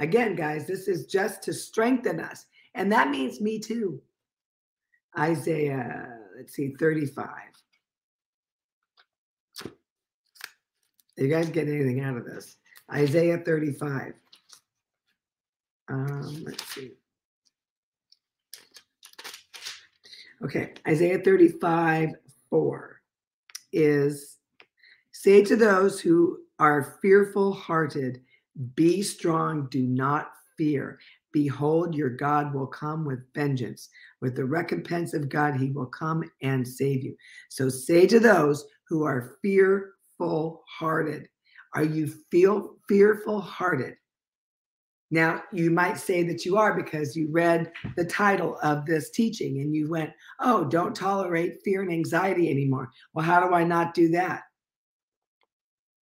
Again, 0.01 0.35
guys, 0.35 0.65
this 0.65 0.87
is 0.87 1.05
just 1.05 1.43
to 1.43 1.53
strengthen 1.53 2.19
us. 2.19 2.47
And 2.73 2.91
that 2.91 3.11
means 3.11 3.39
me 3.39 3.59
too. 3.59 4.01
Isaiah, 5.17 6.17
let's 6.35 6.53
see, 6.53 6.73
35. 6.79 7.27
You 11.17 11.27
guys 11.27 11.49
get 11.51 11.67
anything 11.67 11.99
out 12.01 12.17
of 12.17 12.25
this? 12.25 12.57
Isaiah 12.91 13.37
35. 13.37 14.13
Um, 15.91 16.43
let's 16.45 16.65
see. 16.73 16.93
Okay, 20.43 20.73
Isaiah 20.87 21.19
35, 21.19 22.11
4 22.49 23.01
is 23.73 24.37
say 25.11 25.43
to 25.43 25.55
those 25.55 25.99
who 25.99 26.39
are 26.59 26.97
fearful 27.01 27.51
hearted, 27.51 28.21
be 28.75 29.01
strong, 29.01 29.67
do 29.69 29.83
not 29.83 30.31
fear. 30.57 30.97
Behold, 31.33 31.93
your 31.93 32.09
God 32.09 32.53
will 32.53 32.67
come 32.67 33.05
with 33.05 33.33
vengeance. 33.33 33.89
With 34.21 34.35
the 34.35 34.45
recompense 34.45 35.13
of 35.13 35.29
God, 35.29 35.55
he 35.55 35.71
will 35.71 35.87
come 35.87 36.23
and 36.41 36.65
save 36.67 37.03
you. 37.03 37.15
So 37.49 37.67
say 37.67 38.07
to 38.07 38.19
those 38.19 38.65
who 38.87 39.03
are 39.03 39.37
fearful 39.41 40.63
hearted, 40.67 41.27
are 41.75 41.83
you 41.83 42.07
feel 42.29 42.77
fearful 42.87 43.41
hearted? 43.41 43.95
Now, 45.11 45.43
you 45.51 45.69
might 45.69 45.97
say 45.97 46.23
that 46.23 46.45
you 46.45 46.57
are 46.57 46.73
because 46.73 47.17
you 47.17 47.27
read 47.29 47.71
the 47.97 48.05
title 48.05 48.57
of 48.63 48.85
this 48.85 49.09
teaching 49.09 49.59
and 49.59 49.75
you 49.75 49.89
went, 49.89 50.11
Oh, 50.39 50.63
don't 50.63 50.95
tolerate 50.95 51.61
fear 51.63 51.81
and 51.81 51.91
anxiety 51.91 52.49
anymore. 52.49 52.89
Well, 53.13 53.25
how 53.25 53.45
do 53.45 53.53
I 53.53 53.65
not 53.65 53.93
do 53.93 54.07
that? 54.11 54.43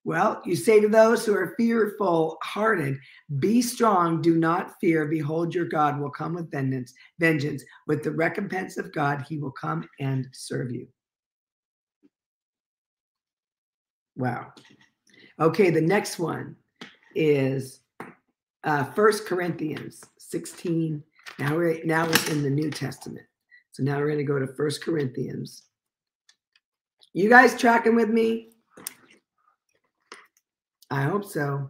Well, 0.04 0.42
you 0.46 0.56
say 0.56 0.80
to 0.80 0.88
those 0.88 1.26
who 1.26 1.36
are 1.36 1.56
fearful 1.58 2.38
hearted, 2.44 2.98
Be 3.40 3.64
strong, 3.64 4.22
do 4.22 4.38
not 4.38 4.76
fear. 4.80 5.08
Behold, 5.08 5.56
your 5.56 5.66
God 5.66 6.00
will 6.00 6.12
come 6.12 6.36
with 6.36 6.52
vengeance, 6.52 6.94
vengeance. 7.20 7.64
With 7.88 8.04
the 8.04 8.12
recompense 8.12 8.78
of 8.78 8.94
God, 8.94 9.26
he 9.28 9.40
will 9.40 9.52
come 9.52 9.90
and 10.00 10.28
serve 10.34 10.72
you. 10.72 10.88
Wow. 14.16 14.54
Okay, 15.40 15.72
the 15.72 15.82
next 15.82 16.20
one 16.20 16.56
is 17.16 17.82
uh, 18.64 18.84
First 18.86 19.26
Corinthians 19.26 20.04
16. 20.18 21.04
Now 21.38 21.56
we're 21.56 21.84
now 21.86 22.06
we're 22.06 22.32
in 22.32 22.44
the 22.44 22.50
New 22.50 22.70
Testament. 22.70 23.26
So 23.72 23.84
now 23.84 23.98
we're 23.98 24.08
going 24.08 24.18
to 24.18 24.24
go 24.24 24.40
to 24.40 24.48
First 24.48 24.84
Corinthians. 24.84 25.64
You 27.14 27.30
guys 27.30 27.58
tracking 27.58 27.96
with 27.96 28.10
me? 28.10 28.50
I 30.92 31.04
hope 31.04 31.26
so. 31.26 31.70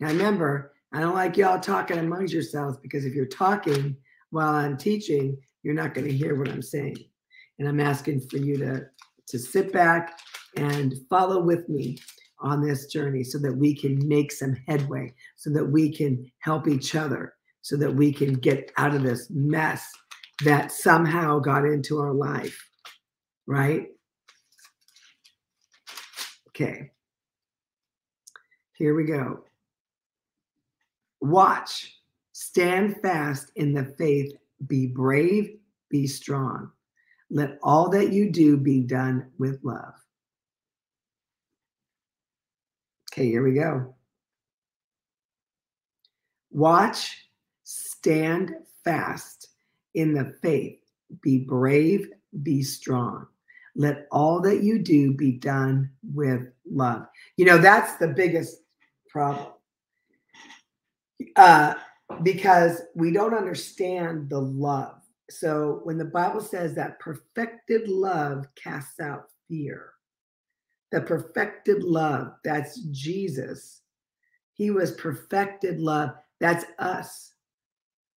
Now 0.00 0.08
remember, 0.08 0.72
I 0.92 1.00
don't 1.00 1.14
like 1.14 1.36
y'all 1.36 1.60
talking 1.60 1.98
amongst 1.98 2.32
yourselves 2.32 2.78
because 2.78 3.04
if 3.04 3.14
you're 3.14 3.26
talking 3.26 3.96
while 4.30 4.54
I'm 4.54 4.76
teaching, 4.76 5.36
you're 5.62 5.74
not 5.74 5.94
going 5.94 6.06
to 6.06 6.12
hear 6.12 6.36
what 6.36 6.48
I'm 6.48 6.62
saying. 6.62 6.96
And 7.58 7.68
I'm 7.68 7.80
asking 7.80 8.20
for 8.28 8.38
you 8.38 8.56
to 8.58 8.86
to 9.28 9.38
sit 9.38 9.72
back 9.72 10.18
and 10.56 10.94
follow 11.08 11.42
with 11.42 11.68
me 11.68 11.98
on 12.42 12.60
this 12.60 12.86
journey 12.86 13.24
so 13.24 13.38
that 13.38 13.56
we 13.56 13.74
can 13.74 14.06
make 14.06 14.32
some 14.32 14.56
headway, 14.66 15.12
so 15.36 15.50
that 15.50 15.64
we 15.64 15.92
can 15.92 16.30
help 16.38 16.68
each 16.68 16.94
other, 16.94 17.34
so 17.62 17.76
that 17.76 17.94
we 17.94 18.12
can 18.12 18.34
get 18.34 18.70
out 18.76 18.94
of 18.94 19.02
this 19.02 19.30
mess 19.30 19.90
that 20.44 20.72
somehow 20.72 21.38
got 21.38 21.64
into 21.64 22.00
our 22.00 22.12
life. 22.12 22.68
Right? 23.46 23.88
Okay. 26.48 26.90
Here 28.74 28.94
we 28.94 29.04
go. 29.04 29.44
Watch, 31.20 32.00
stand 32.32 32.96
fast 33.00 33.52
in 33.54 33.72
the 33.72 33.84
faith, 33.96 34.32
be 34.66 34.88
brave, 34.88 35.56
be 35.88 36.06
strong. 36.06 36.72
Let 37.30 37.58
all 37.62 37.88
that 37.90 38.12
you 38.12 38.30
do 38.30 38.56
be 38.56 38.80
done 38.80 39.30
with 39.38 39.60
love. 39.62 39.94
Okay, 43.12 43.26
here 43.26 43.42
we 43.42 43.52
go. 43.52 43.94
Watch, 46.50 47.28
stand 47.62 48.54
fast 48.84 49.48
in 49.92 50.14
the 50.14 50.34
faith, 50.40 50.78
be 51.20 51.38
brave, 51.38 52.08
be 52.42 52.62
strong. 52.62 53.26
Let 53.76 54.06
all 54.10 54.40
that 54.40 54.62
you 54.62 54.78
do 54.78 55.12
be 55.12 55.32
done 55.32 55.90
with 56.02 56.48
love. 56.70 57.06
You 57.36 57.44
know, 57.44 57.58
that's 57.58 57.96
the 57.96 58.08
biggest 58.08 58.62
problem. 59.10 59.52
Uh, 61.36 61.74
because 62.22 62.80
we 62.94 63.12
don't 63.12 63.34
understand 63.34 64.30
the 64.30 64.40
love. 64.40 65.00
So 65.28 65.80
when 65.84 65.98
the 65.98 66.04
Bible 66.06 66.40
says 66.40 66.74
that 66.74 66.98
perfected 66.98 67.88
love 67.88 68.46
casts 68.54 69.00
out 69.00 69.28
fear, 69.48 69.91
the 70.92 71.00
perfected 71.00 71.82
love. 71.82 72.34
That's 72.44 72.80
Jesus. 72.90 73.80
He 74.52 74.70
was 74.70 74.92
perfected 74.92 75.80
love. 75.80 76.10
That's 76.38 76.66
us. 76.78 77.32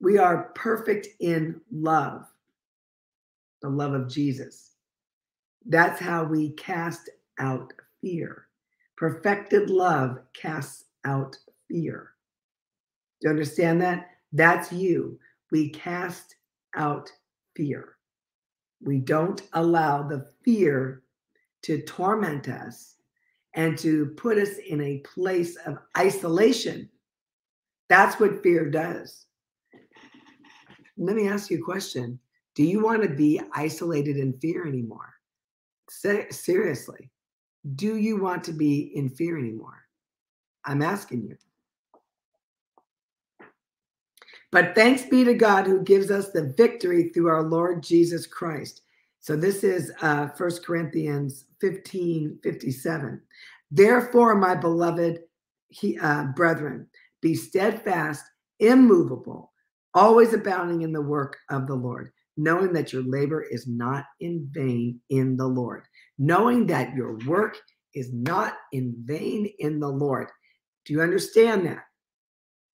We 0.01 0.17
are 0.17 0.51
perfect 0.55 1.07
in 1.21 1.61
love, 1.71 2.25
the 3.61 3.69
love 3.69 3.93
of 3.93 4.09
Jesus. 4.09 4.71
That's 5.65 5.99
how 5.99 6.25
we 6.25 6.51
cast 6.51 7.09
out 7.39 7.71
fear. 8.01 8.47
Perfected 8.97 9.69
love 9.69 10.19
casts 10.33 10.85
out 11.05 11.37
fear. 11.69 12.11
Do 13.21 13.27
you 13.27 13.31
understand 13.31 13.81
that? 13.81 14.09
That's 14.33 14.71
you. 14.71 15.17
We 15.51 15.69
cast 15.69 16.35
out 16.75 17.09
fear. 17.55 17.95
We 18.81 18.99
don't 18.99 19.41
allow 19.53 20.03
the 20.03 20.27
fear 20.43 21.03
to 21.65 21.81
torment 21.81 22.47
us 22.47 22.95
and 23.55 23.77
to 23.79 24.07
put 24.17 24.37
us 24.37 24.57
in 24.67 24.81
a 24.81 24.99
place 24.99 25.55
of 25.65 25.79
isolation. 25.97 26.89
That's 27.89 28.19
what 28.19 28.43
fear 28.43 28.69
does. 28.69 29.25
Let 30.97 31.15
me 31.15 31.27
ask 31.27 31.49
you 31.49 31.57
a 31.57 31.65
question. 31.65 32.19
Do 32.53 32.63
you 32.63 32.83
want 32.83 33.01
to 33.03 33.09
be 33.09 33.41
isolated 33.53 34.17
in 34.17 34.33
fear 34.39 34.67
anymore? 34.67 35.11
seriously, 36.31 37.09
do 37.75 37.95
you 37.95 38.17
want 38.17 38.43
to 38.43 38.51
be 38.51 38.91
in 38.95 39.09
fear 39.09 39.37
anymore? 39.37 39.85
I'm 40.65 40.81
asking 40.81 41.23
you. 41.23 41.37
But 44.51 44.75
thanks 44.75 45.03
be 45.03 45.23
to 45.23 45.33
God 45.33 45.65
who 45.65 45.83
gives 45.83 46.11
us 46.11 46.31
the 46.31 46.53
victory 46.57 47.09
through 47.09 47.27
our 47.27 47.43
Lord 47.43 47.83
Jesus 47.83 48.25
Christ. 48.25 48.81
So 49.25 49.35
this 49.35 49.63
is 49.63 49.91
uh, 50.03 50.27
1 50.37 50.51
Corinthians 50.63 51.45
15 51.59 52.37
57. 52.43 53.19
Therefore, 53.71 54.35
my 54.35 54.53
beloved 54.53 55.21
he, 55.69 55.97
uh, 55.97 56.25
brethren, 56.35 56.85
be 57.23 57.33
steadfast, 57.33 58.23
immovable, 58.59 59.51
always 59.95 60.35
abounding 60.35 60.83
in 60.83 60.93
the 60.93 61.01
work 61.01 61.37
of 61.49 61.65
the 61.65 61.73
Lord, 61.73 62.11
knowing 62.37 62.71
that 62.73 62.93
your 62.93 63.01
labor 63.01 63.41
is 63.41 63.65
not 63.65 64.05
in 64.19 64.47
vain 64.51 65.01
in 65.09 65.35
the 65.37 65.47
Lord, 65.47 65.85
knowing 66.19 66.67
that 66.67 66.93
your 66.93 67.17
work 67.25 67.57
is 67.95 68.13
not 68.13 68.53
in 68.73 68.93
vain 69.05 69.51
in 69.57 69.79
the 69.79 69.89
Lord. 69.89 70.27
Do 70.85 70.93
you 70.93 71.01
understand 71.01 71.65
that? 71.65 71.85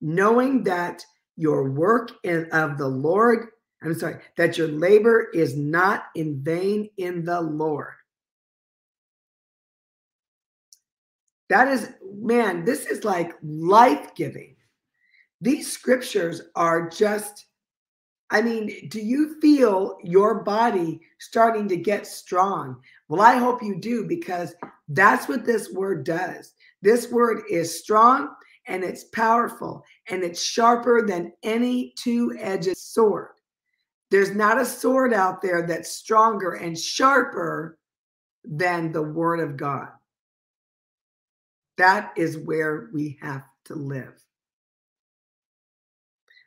Knowing 0.01 0.65
that 0.65 1.05
your 1.37 1.71
work 1.71 2.11
in, 2.25 2.51
of 2.51 2.77
the 2.77 2.89
Lord 2.89 3.51
I'm 3.83 3.95
sorry, 3.95 4.16
that 4.37 4.59
your 4.59 4.69
labor 4.69 5.31
is 5.33 5.57
not 5.57 6.05
in 6.14 6.43
vain 6.43 6.90
in 6.99 7.25
the 7.25 7.40
Lord. 7.40 7.95
That 11.49 11.69
is, 11.69 11.93
man, 12.14 12.64
this 12.64 12.87
is 12.87 13.05
like 13.05 13.33
life 13.43 14.14
giving. 14.14 14.55
These 15.40 15.73
scriptures 15.73 16.43
are 16.55 16.88
just, 16.88 17.47
I 18.31 18.43
mean, 18.43 18.88
do 18.88 19.01
you 19.01 19.40
feel 19.40 19.97
your 20.05 20.45
body 20.45 21.01
starting 21.19 21.66
to 21.69 21.77
get 21.77 22.07
strong? 22.07 22.77
Well, 23.09 23.23
I 23.23 23.37
hope 23.37 23.62
you 23.62 23.81
do 23.81 24.05
because 24.07 24.55
that's 24.88 25.29
what 25.29 25.45
this 25.45 25.73
word 25.73 26.05
does. 26.05 26.53
This 26.83 27.11
word 27.11 27.43
is 27.51 27.81
strong 27.81 28.29
and 28.66 28.85
it's 28.85 29.05
powerful 29.05 29.83
and 30.09 30.23
it's 30.23 30.43
sharper 30.43 31.07
than 31.07 31.33
any 31.43 31.95
two 31.97 32.37
edged 32.38 32.77
sword. 32.77 33.31
There's 34.11 34.35
not 34.35 34.61
a 34.61 34.64
sword 34.66 35.14
out 35.14 35.40
there 35.40 35.66
that's 35.66 35.92
stronger 35.92 36.55
and 36.55 36.79
sharper 36.79 37.79
than 38.44 38.92
the 38.92 39.03
word 39.03 39.40
of 39.40 39.57
God. 39.57 39.88
That 41.79 42.12
is 42.16 42.38
where 42.38 42.90
we 42.92 43.18
have 43.23 43.44
to 43.66 43.75
live. 43.75 44.23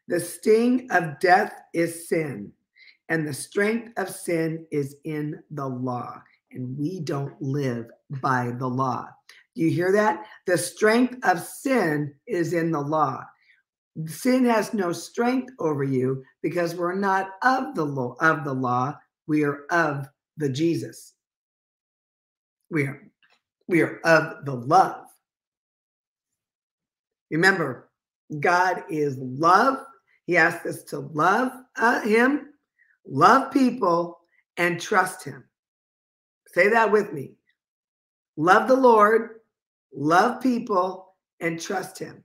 The 0.08 0.20
sting 0.20 0.88
of 0.92 1.20
death 1.20 1.54
is 1.74 2.10
sin, 2.10 2.52
and 3.08 3.26
the 3.26 3.34
strength 3.34 3.98
of 3.98 4.10
sin 4.10 4.68
is 4.70 4.98
in 5.06 5.42
the 5.52 5.66
law. 5.68 6.22
And 6.52 6.78
we 6.78 7.00
don't 7.00 7.42
live 7.42 7.90
by 8.22 8.52
the 8.52 8.68
law. 8.68 9.08
Do 9.56 9.62
you 9.62 9.72
hear 9.72 9.92
that? 9.94 10.26
The 10.46 10.58
strength 10.58 11.18
of 11.24 11.40
sin 11.40 12.14
is 12.28 12.54
in 12.54 12.72
the 12.72 12.82
law. 12.82 13.24
Sin 14.08 14.46
has 14.46 14.74
no 14.74 14.92
strength 14.92 15.54
over 15.60 15.84
you 15.84 16.24
because 16.42 16.76
we're 16.76 16.96
not 16.96 17.32
of 17.44 17.76
the 17.76 17.86
law 17.86 18.16
of 18.22 18.44
the 18.44 18.54
law. 18.54 18.98
We 19.28 19.44
are 19.44 19.66
of 19.70 20.08
the 20.38 20.50
Jesus. 20.50 21.14
We 22.72 22.88
are 22.88 23.02
we 23.68 23.82
are 23.82 24.00
of 24.04 24.46
the 24.46 24.56
love. 24.56 25.06
Remember, 27.30 27.90
God 28.40 28.84
is 28.90 29.18
love. 29.18 29.78
He 30.26 30.38
asks 30.38 30.66
us 30.66 30.84
to 30.84 31.00
love 31.00 31.52
uh, 31.78 32.02
Him, 32.02 32.54
love 33.06 33.52
people, 33.52 34.20
and 34.58 34.80
trust 34.80 35.24
Him. 35.24 35.44
Say 36.48 36.70
that 36.70 36.92
with 36.92 37.14
me. 37.14 37.34
Love 38.38 38.68
the 38.68 38.76
Lord, 38.76 39.40
love 39.94 40.42
people, 40.42 41.16
and 41.40 41.60
trust 41.60 42.00
Him. 42.00 42.24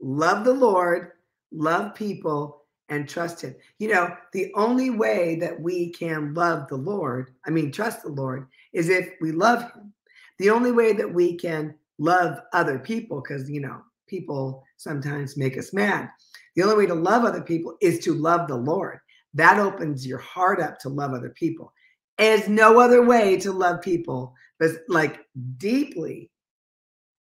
Love 0.00 0.44
the 0.44 0.52
Lord, 0.52 1.12
love 1.52 1.94
people, 1.94 2.64
and 2.88 3.08
trust 3.08 3.42
Him. 3.42 3.54
You 3.78 3.88
know, 3.88 4.16
the 4.32 4.52
only 4.54 4.90
way 4.90 5.36
that 5.36 5.60
we 5.60 5.90
can 5.90 6.34
love 6.34 6.68
the 6.68 6.76
Lord, 6.76 7.32
I 7.46 7.50
mean, 7.50 7.72
trust 7.72 8.02
the 8.02 8.10
Lord, 8.10 8.46
is 8.72 8.88
if 8.88 9.10
we 9.20 9.32
love 9.32 9.62
Him. 9.62 9.92
The 10.38 10.50
only 10.50 10.70
way 10.70 10.92
that 10.92 11.12
we 11.12 11.36
can 11.36 11.74
love 11.98 12.38
other 12.52 12.78
people, 12.78 13.22
because, 13.22 13.50
you 13.50 13.60
know, 13.60 13.80
people 14.06 14.62
sometimes 14.76 15.36
make 15.36 15.58
us 15.58 15.72
mad. 15.72 16.10
The 16.54 16.62
only 16.62 16.76
way 16.76 16.86
to 16.86 16.94
love 16.94 17.24
other 17.24 17.42
people 17.42 17.76
is 17.80 17.98
to 18.00 18.14
love 18.14 18.48
the 18.48 18.56
Lord. 18.56 18.98
That 19.34 19.58
opens 19.58 20.06
your 20.06 20.18
heart 20.18 20.60
up 20.60 20.78
to 20.80 20.88
love 20.88 21.12
other 21.12 21.30
people. 21.30 21.72
There's 22.18 22.48
no 22.48 22.80
other 22.80 23.02
way 23.04 23.36
to 23.38 23.52
love 23.52 23.82
people 23.82 24.34
but 24.58 24.70
like 24.88 25.26
deeply 25.58 26.30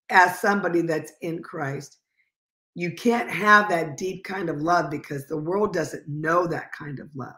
as 0.10 0.40
somebody 0.40 0.82
that's 0.82 1.14
in 1.22 1.42
Christ. 1.42 1.98
You 2.74 2.94
can't 2.94 3.30
have 3.30 3.70
that 3.70 3.98
deep 3.98 4.24
kind 4.24 4.50
of 4.50 4.62
love 4.62 4.90
because 4.90 5.28
the 5.28 5.38
world 5.38 5.74
doesn't 5.74 6.08
know 6.08 6.48
that 6.48 6.72
kind 6.72 7.00
of 7.00 7.10
love 7.16 7.36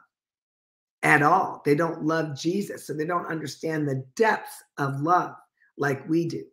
at 1.01 1.21
all. 1.21 1.61
They 1.65 1.75
don't 1.75 2.05
love 2.05 2.37
Jesus, 2.37 2.85
so 2.85 2.93
they 2.93 3.05
don't 3.05 3.25
understand 3.25 3.87
the 3.87 4.05
depths 4.15 4.63
of 4.77 5.01
love 5.01 5.33
like 5.77 6.07
we 6.07 6.27
do. 6.27 6.43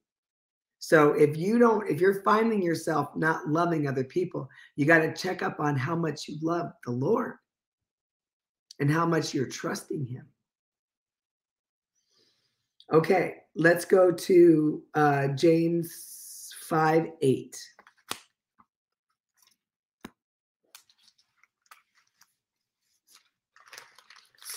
So 0.78 1.12
if 1.12 1.36
you 1.36 1.58
don't, 1.58 1.88
if 1.88 2.00
you're 2.00 2.22
finding 2.22 2.62
yourself 2.62 3.14
not 3.14 3.46
loving 3.46 3.86
other 3.86 4.04
people, 4.04 4.48
you 4.76 4.86
got 4.86 5.00
to 5.00 5.12
check 5.12 5.42
up 5.42 5.60
on 5.60 5.76
how 5.76 5.94
much 5.94 6.26
you 6.26 6.38
love 6.40 6.72
the 6.84 6.90
Lord 6.90 7.34
and 8.80 8.90
how 8.90 9.04
much 9.04 9.34
you're 9.34 9.46
trusting 9.46 10.06
Him. 10.06 10.26
Okay, 12.92 13.36
let's 13.54 13.84
go 13.84 14.10
to 14.10 14.82
uh, 14.94 15.28
James 15.28 16.50
5 16.62 17.08
8. 17.20 17.56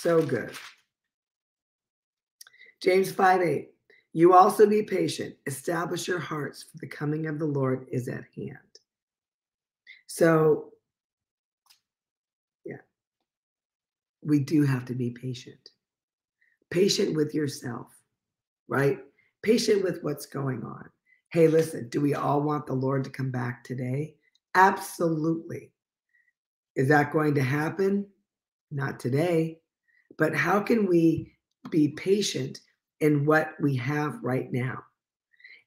So 0.04 0.22
good. 0.22 0.52
James 2.82 3.10
5 3.10 3.42
8. 3.42 3.70
You 4.12 4.34
also 4.34 4.68
be 4.68 4.84
patient, 4.84 5.36
establish 5.46 6.10
your 6.10 6.20
hearts, 6.20 6.64
for 6.64 6.78
the 6.80 6.88
coming 6.88 7.26
of 7.28 7.40
the 7.40 7.46
Lord 7.46 7.88
is 7.90 8.10
at 8.10 8.26
hand. 8.36 8.58
So, 10.08 10.74
yeah, 12.66 12.82
we 14.22 14.40
do 14.40 14.64
have 14.66 14.84
to 14.88 14.94
be 14.94 15.12
patient. 15.12 15.70
Patient 16.70 17.16
with 17.16 17.34
yourself, 17.34 17.88
right? 18.68 19.00
Patient 19.42 19.86
with 19.86 20.04
what's 20.04 20.26
going 20.26 20.64
on. 20.64 20.84
Hey, 21.30 21.48
listen, 21.48 21.88
do 21.88 22.02
we 22.02 22.14
all 22.14 22.42
want 22.42 22.68
the 22.68 22.74
Lord 22.74 23.06
to 23.06 23.10
come 23.10 23.32
back 23.32 23.64
today? 23.64 24.16
Absolutely. 24.54 25.72
Is 26.76 26.90
that 26.90 27.14
going 27.14 27.36
to 27.36 27.42
happen? 27.42 28.06
Not 28.70 29.00
today. 29.00 29.62
But 30.18 30.36
how 30.36 30.60
can 30.60 30.88
we 30.88 31.34
be 31.70 31.90
patient 31.90 32.60
in 33.00 33.26
what 33.26 33.52
we 33.60 33.76
have 33.78 34.20
right 34.24 34.52
now? 34.52 34.84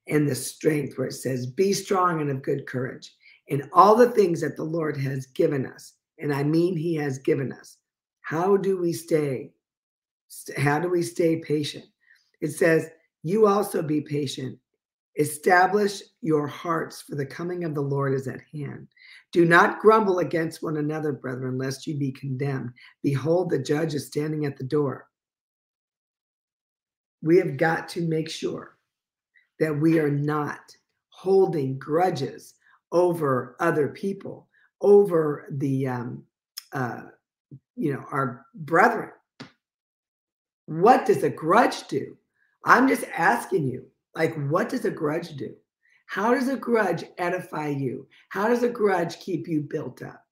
And 0.08 0.28
the 0.28 0.34
strength 0.34 0.96
where 0.96 1.08
it 1.08 1.14
says, 1.14 1.46
be 1.46 1.72
strong 1.72 2.20
and 2.20 2.30
of 2.30 2.42
good 2.42 2.66
courage. 2.66 3.12
In 3.48 3.68
all 3.72 3.96
the 3.96 4.10
things 4.10 4.40
that 4.40 4.56
the 4.56 4.64
Lord 4.64 4.96
has 4.96 5.26
given 5.26 5.66
us, 5.66 5.94
and 6.18 6.32
I 6.32 6.42
mean 6.42 6.76
He 6.76 6.94
has 6.94 7.18
given 7.18 7.52
us, 7.52 7.78
how 8.20 8.56
do 8.56 8.78
we 8.78 8.92
stay? 8.92 9.52
How 10.56 10.78
do 10.78 10.88
we 10.88 11.02
stay 11.02 11.36
patient? 11.36 11.84
It 12.40 12.52
says, 12.52 12.88
You 13.22 13.46
also 13.46 13.82
be 13.82 14.00
patient. 14.00 14.58
Establish 15.18 16.02
your 16.20 16.46
hearts, 16.46 17.02
for 17.02 17.14
the 17.14 17.24
coming 17.24 17.64
of 17.64 17.74
the 17.74 17.80
Lord 17.80 18.12
is 18.12 18.28
at 18.28 18.40
hand. 18.52 18.86
Do 19.32 19.46
not 19.46 19.80
grumble 19.80 20.18
against 20.18 20.62
one 20.62 20.76
another, 20.76 21.12
brethren, 21.12 21.56
lest 21.56 21.86
you 21.86 21.96
be 21.96 22.12
condemned. 22.12 22.70
Behold, 23.02 23.48
the 23.48 23.58
judge 23.58 23.94
is 23.94 24.06
standing 24.06 24.44
at 24.44 24.58
the 24.58 24.64
door. 24.64 25.08
We 27.22 27.38
have 27.38 27.56
got 27.56 27.88
to 27.90 28.02
make 28.02 28.28
sure 28.28 28.76
that 29.58 29.74
we 29.74 29.98
are 29.98 30.10
not 30.10 30.60
holding 31.08 31.78
grudges 31.78 32.54
over 32.92 33.56
other 33.58 33.88
people, 33.88 34.48
over 34.82 35.46
the, 35.50 35.88
um, 35.88 36.22
uh, 36.72 37.04
you 37.74 37.94
know, 37.94 38.04
our 38.10 38.44
brethren. 38.54 39.10
What 40.66 41.06
does 41.06 41.22
a 41.22 41.30
grudge 41.30 41.88
do? 41.88 42.18
I'm 42.64 42.86
just 42.86 43.04
asking 43.16 43.68
you, 43.68 43.86
like, 44.16 44.34
what 44.48 44.68
does 44.68 44.84
a 44.84 44.90
grudge 44.90 45.36
do? 45.36 45.54
How 46.06 46.34
does 46.34 46.48
a 46.48 46.56
grudge 46.56 47.04
edify 47.18 47.68
you? 47.68 48.06
How 48.30 48.48
does 48.48 48.62
a 48.62 48.68
grudge 48.68 49.18
keep 49.20 49.46
you 49.46 49.60
built 49.60 50.02
up 50.02 50.22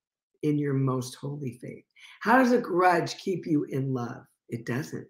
in 0.42 0.58
your 0.58 0.74
most 0.74 1.16
holy 1.16 1.58
faith? 1.60 1.84
How 2.20 2.38
does 2.38 2.52
a 2.52 2.58
grudge 2.58 3.18
keep 3.18 3.46
you 3.46 3.64
in 3.64 3.92
love? 3.92 4.24
It 4.48 4.66
doesn't. 4.66 5.06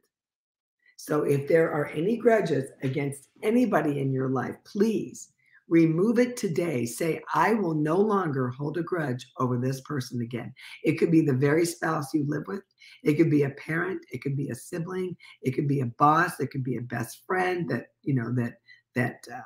So 0.97 1.23
if 1.23 1.47
there 1.49 1.71
are 1.71 1.87
any 1.89 2.17
grudges 2.17 2.71
against 2.83 3.29
anybody 3.43 4.01
in 4.01 4.13
your 4.13 4.31
life, 4.31 4.57
please 4.65 5.31
remove 5.69 6.19
it 6.19 6.37
today. 6.37 6.87
Say, 6.87 7.21
I 7.35 7.55
will 7.55 7.75
no 7.75 7.97
longer 7.97 8.49
hold 8.49 8.79
a 8.79 8.83
grudge 8.83 9.27
over 9.39 9.59
this 9.59 9.81
person 9.83 10.21
again. 10.21 10.53
It 10.83 10.99
could 10.99 11.11
be 11.11 11.23
the 11.23 11.33
very 11.33 11.65
spouse 11.67 12.13
you 12.15 12.25
live 12.27 12.45
with, 12.47 12.63
it 13.03 13.15
could 13.15 13.31
be 13.31 13.43
a 13.43 13.51
parent, 13.51 14.05
it 14.13 14.23
could 14.23 14.37
be 14.37 14.49
a 14.51 14.55
sibling, 14.55 15.17
it 15.43 15.53
could 15.53 15.69
be 15.69 15.81
a 15.81 15.93
boss, 15.99 16.41
it 16.41 16.51
could 16.51 16.65
be 16.65 16.77
a 16.77 16.83
best 16.83 17.23
friend 17.27 17.69
that, 17.71 17.87
you 18.03 18.15
know, 18.15 18.33
that, 18.37 18.55
that, 18.95 19.25
uh, 19.33 19.41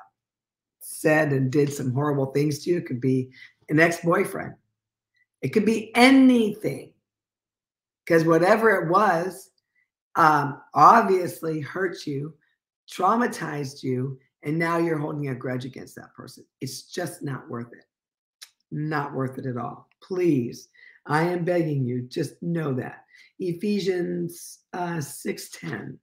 said 0.81 1.31
and 1.31 1.51
did 1.51 1.71
some 1.71 1.93
horrible 1.93 2.27
things 2.27 2.59
to 2.59 2.71
you. 2.71 2.77
It 2.77 2.85
could 2.85 3.01
be 3.01 3.29
an 3.69 3.79
ex 3.79 4.01
boyfriend, 4.01 4.55
it 5.41 5.49
could 5.49 5.65
be 5.65 5.95
anything. 5.95 6.93
Because 8.05 8.25
whatever 8.25 8.71
it 8.71 8.89
was, 8.89 9.51
um, 10.15 10.59
obviously 10.73 11.59
hurt 11.59 12.07
you, 12.07 12.33
traumatized 12.91 13.83
you, 13.83 14.19
and 14.41 14.57
now 14.57 14.77
you're 14.77 14.97
holding 14.97 15.29
a 15.29 15.35
grudge 15.35 15.65
against 15.65 15.95
that 15.95 16.13
person. 16.15 16.43
It's 16.59 16.83
just 16.83 17.21
not 17.21 17.47
worth 17.47 17.71
it. 17.71 17.85
Not 18.71 19.13
worth 19.13 19.37
it 19.37 19.45
at 19.45 19.57
all. 19.57 19.87
Please, 20.01 20.69
I 21.05 21.23
am 21.23 21.43
begging 21.43 21.85
you, 21.85 22.01
just 22.03 22.41
know 22.41 22.73
that. 22.73 23.05
Ephesians 23.39 24.59
uh, 24.73 24.97
6:10. 24.97 25.97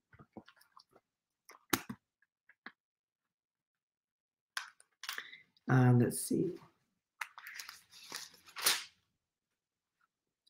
Um, 5.69 5.99
let's 5.99 6.21
see. 6.21 6.53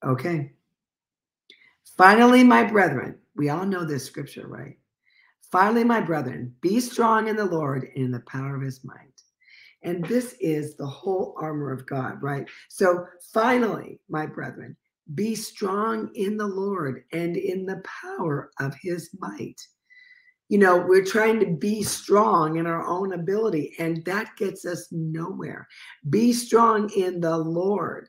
Okay. 0.05 0.53
Finally, 1.97 2.45
my 2.45 2.63
brethren, 2.63 3.19
we 3.35 3.49
all 3.49 3.65
know 3.65 3.85
this 3.85 4.05
scripture, 4.05 4.47
right? 4.47 4.77
Finally, 5.51 5.85
my 5.85 6.01
brethren, 6.01 6.55
be 6.61 6.81
strong 6.81 7.29
in 7.29 7.37
the 7.37 7.45
Lord 7.45 7.85
and 7.95 8.05
in 8.05 8.11
the 8.11 8.21
power 8.21 8.57
of 8.57 8.63
his 8.63 8.85
might. 8.85 9.23
And 9.83 10.05
this 10.07 10.35
is 10.41 10.77
the 10.77 10.87
whole 10.87 11.35
armor 11.41 11.73
of 11.73 11.87
God, 11.87 12.23
right? 12.23 12.47
So, 12.69 13.07
finally, 13.33 14.01
my 14.09 14.27
brethren, 14.27 14.77
be 15.15 15.35
strong 15.35 16.11
in 16.15 16.37
the 16.37 16.47
Lord 16.47 17.05
and 17.13 17.37
in 17.37 17.65
the 17.65 17.83
power 18.03 18.51
of 18.59 18.75
his 18.75 19.11
might 19.19 19.61
you 20.49 20.59
know, 20.59 20.79
we're 20.79 21.05
trying 21.05 21.41
to 21.41 21.47
be 21.47 21.83
strong 21.83 22.57
in 22.57 22.67
our 22.67 22.87
own 22.87 23.13
ability, 23.13 23.75
and 23.79 24.05
that 24.05 24.37
gets 24.37 24.65
us 24.65 24.89
nowhere. 24.93 25.67
Be 26.09 26.33
strong 26.33 26.89
in 26.91 27.21
the 27.21 27.37
Lord 27.37 28.09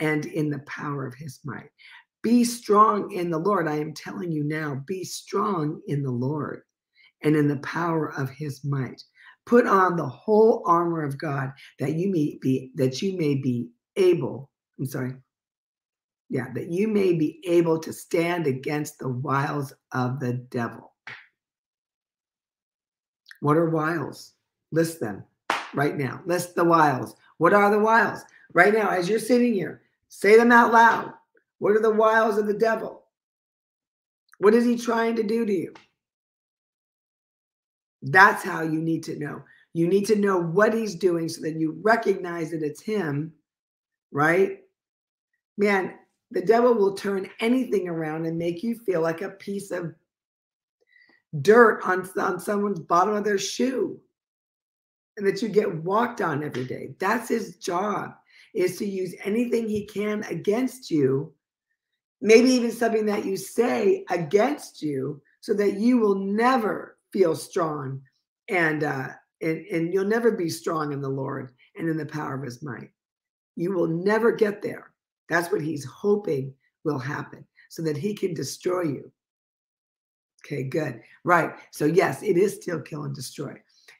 and 0.00 0.26
in 0.26 0.50
the 0.50 0.58
power 0.60 1.06
of 1.06 1.14
his 1.14 1.38
might. 1.44 1.70
Be 2.22 2.42
strong 2.42 3.12
in 3.12 3.30
the 3.30 3.38
Lord. 3.38 3.68
I 3.68 3.76
am 3.76 3.94
telling 3.94 4.32
you 4.32 4.42
now, 4.42 4.82
be 4.86 5.04
strong 5.04 5.80
in 5.86 6.02
the 6.02 6.10
Lord 6.10 6.62
and 7.22 7.36
in 7.36 7.46
the 7.46 7.58
power 7.58 8.12
of 8.18 8.30
his 8.30 8.64
might. 8.64 9.00
Put 9.44 9.68
on 9.68 9.94
the 9.94 10.08
whole 10.08 10.64
armor 10.66 11.04
of 11.04 11.18
God 11.18 11.52
that 11.78 11.94
you 11.94 12.10
may 12.10 12.36
be 12.42 12.72
that 12.74 13.00
you 13.00 13.16
may 13.16 13.36
be 13.36 13.68
able, 13.94 14.50
I'm 14.78 14.86
sorry. 14.86 15.14
Yeah, 16.28 16.52
that 16.54 16.68
you 16.68 16.88
may 16.88 17.12
be 17.12 17.40
able 17.46 17.78
to 17.78 17.92
stand 17.92 18.48
against 18.48 18.98
the 18.98 19.08
wiles 19.08 19.72
of 19.92 20.18
the 20.18 20.32
devil. 20.32 20.95
What 23.46 23.56
are 23.56 23.70
wiles? 23.70 24.32
List 24.72 24.98
them 24.98 25.22
right 25.72 25.96
now. 25.96 26.20
List 26.26 26.56
the 26.56 26.64
wiles. 26.64 27.14
What 27.38 27.52
are 27.54 27.70
the 27.70 27.78
wiles? 27.78 28.24
Right 28.54 28.74
now, 28.74 28.88
as 28.88 29.08
you're 29.08 29.20
sitting 29.20 29.54
here, 29.54 29.82
say 30.08 30.36
them 30.36 30.50
out 30.50 30.72
loud. 30.72 31.12
What 31.60 31.76
are 31.76 31.80
the 31.80 31.94
wiles 31.94 32.38
of 32.38 32.48
the 32.48 32.58
devil? 32.58 33.04
What 34.38 34.52
is 34.52 34.64
he 34.64 34.76
trying 34.76 35.14
to 35.14 35.22
do 35.22 35.46
to 35.46 35.52
you? 35.52 35.74
That's 38.02 38.42
how 38.42 38.62
you 38.62 38.80
need 38.82 39.04
to 39.04 39.16
know. 39.16 39.44
You 39.74 39.86
need 39.86 40.06
to 40.06 40.16
know 40.16 40.40
what 40.40 40.74
he's 40.74 40.96
doing 40.96 41.28
so 41.28 41.42
that 41.42 41.54
you 41.54 41.78
recognize 41.82 42.50
that 42.50 42.64
it's 42.64 42.82
him, 42.82 43.32
right? 44.10 44.58
Man, 45.56 45.94
the 46.32 46.42
devil 46.42 46.74
will 46.74 46.96
turn 46.96 47.30
anything 47.38 47.86
around 47.88 48.26
and 48.26 48.36
make 48.36 48.64
you 48.64 48.74
feel 48.74 49.02
like 49.02 49.22
a 49.22 49.30
piece 49.30 49.70
of 49.70 49.94
dirt 51.42 51.80
on, 51.84 52.08
on 52.18 52.38
someone's 52.40 52.80
bottom 52.80 53.14
of 53.14 53.24
their 53.24 53.38
shoe 53.38 54.00
and 55.16 55.26
that 55.26 55.42
you 55.42 55.48
get 55.48 55.82
walked 55.82 56.20
on 56.20 56.44
every 56.44 56.64
day. 56.64 56.94
That's 56.98 57.28
his 57.28 57.56
job 57.56 58.14
is 58.54 58.78
to 58.78 58.86
use 58.86 59.14
anything 59.24 59.68
he 59.68 59.84
can 59.84 60.24
against 60.24 60.90
you, 60.90 61.32
maybe 62.20 62.50
even 62.50 62.72
something 62.72 63.06
that 63.06 63.24
you 63.24 63.36
say 63.36 64.04
against 64.10 64.82
you, 64.82 65.20
so 65.40 65.54
that 65.54 65.74
you 65.74 65.98
will 65.98 66.14
never 66.14 66.98
feel 67.12 67.34
strong 67.36 68.00
and 68.48 68.84
uh, 68.84 69.08
and, 69.42 69.66
and 69.66 69.92
you'll 69.92 70.04
never 70.04 70.30
be 70.30 70.48
strong 70.48 70.92
in 70.92 71.00
the 71.00 71.08
Lord 71.08 71.52
and 71.76 71.88
in 71.88 71.96
the 71.96 72.06
power 72.06 72.34
of 72.34 72.42
his 72.42 72.62
might. 72.62 72.90
You 73.54 73.72
will 73.72 73.86
never 73.86 74.32
get 74.32 74.62
there. 74.62 74.92
That's 75.28 75.52
what 75.52 75.60
he's 75.60 75.84
hoping 75.84 76.54
will 76.84 76.98
happen 76.98 77.44
so 77.68 77.82
that 77.82 77.96
he 77.96 78.14
can 78.14 78.32
destroy 78.32 78.82
you. 78.82 79.12
Okay, 80.46 80.62
good. 80.62 81.00
Right. 81.24 81.50
So, 81.72 81.86
yes, 81.86 82.22
it 82.22 82.36
is 82.36 82.54
still 82.54 82.80
kill 82.80 83.04
and 83.04 83.14
destroy. 83.14 83.54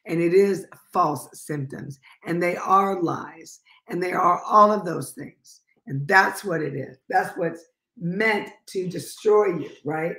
And 0.05 0.21
it 0.21 0.33
is 0.33 0.65
false 0.93 1.27
symptoms. 1.33 1.99
And 2.25 2.41
they 2.41 2.55
are 2.55 3.01
lies. 3.01 3.59
And 3.87 4.01
they 4.01 4.13
are 4.13 4.41
all 4.43 4.71
of 4.71 4.85
those 4.85 5.11
things. 5.11 5.61
And 5.87 6.07
that's 6.07 6.45
what 6.45 6.61
it 6.61 6.73
is. 6.73 6.97
That's 7.09 7.37
what's 7.37 7.65
meant 7.99 8.49
to 8.67 8.87
destroy 8.87 9.57
you, 9.57 9.69
right? 9.83 10.15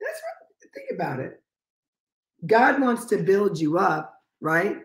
That's 0.00 0.20
what, 0.22 0.72
think 0.74 0.90
about 0.94 1.20
it. 1.20 1.42
God 2.46 2.80
wants 2.80 3.06
to 3.06 3.18
build 3.18 3.58
you 3.58 3.78
up, 3.78 4.22
right? 4.40 4.78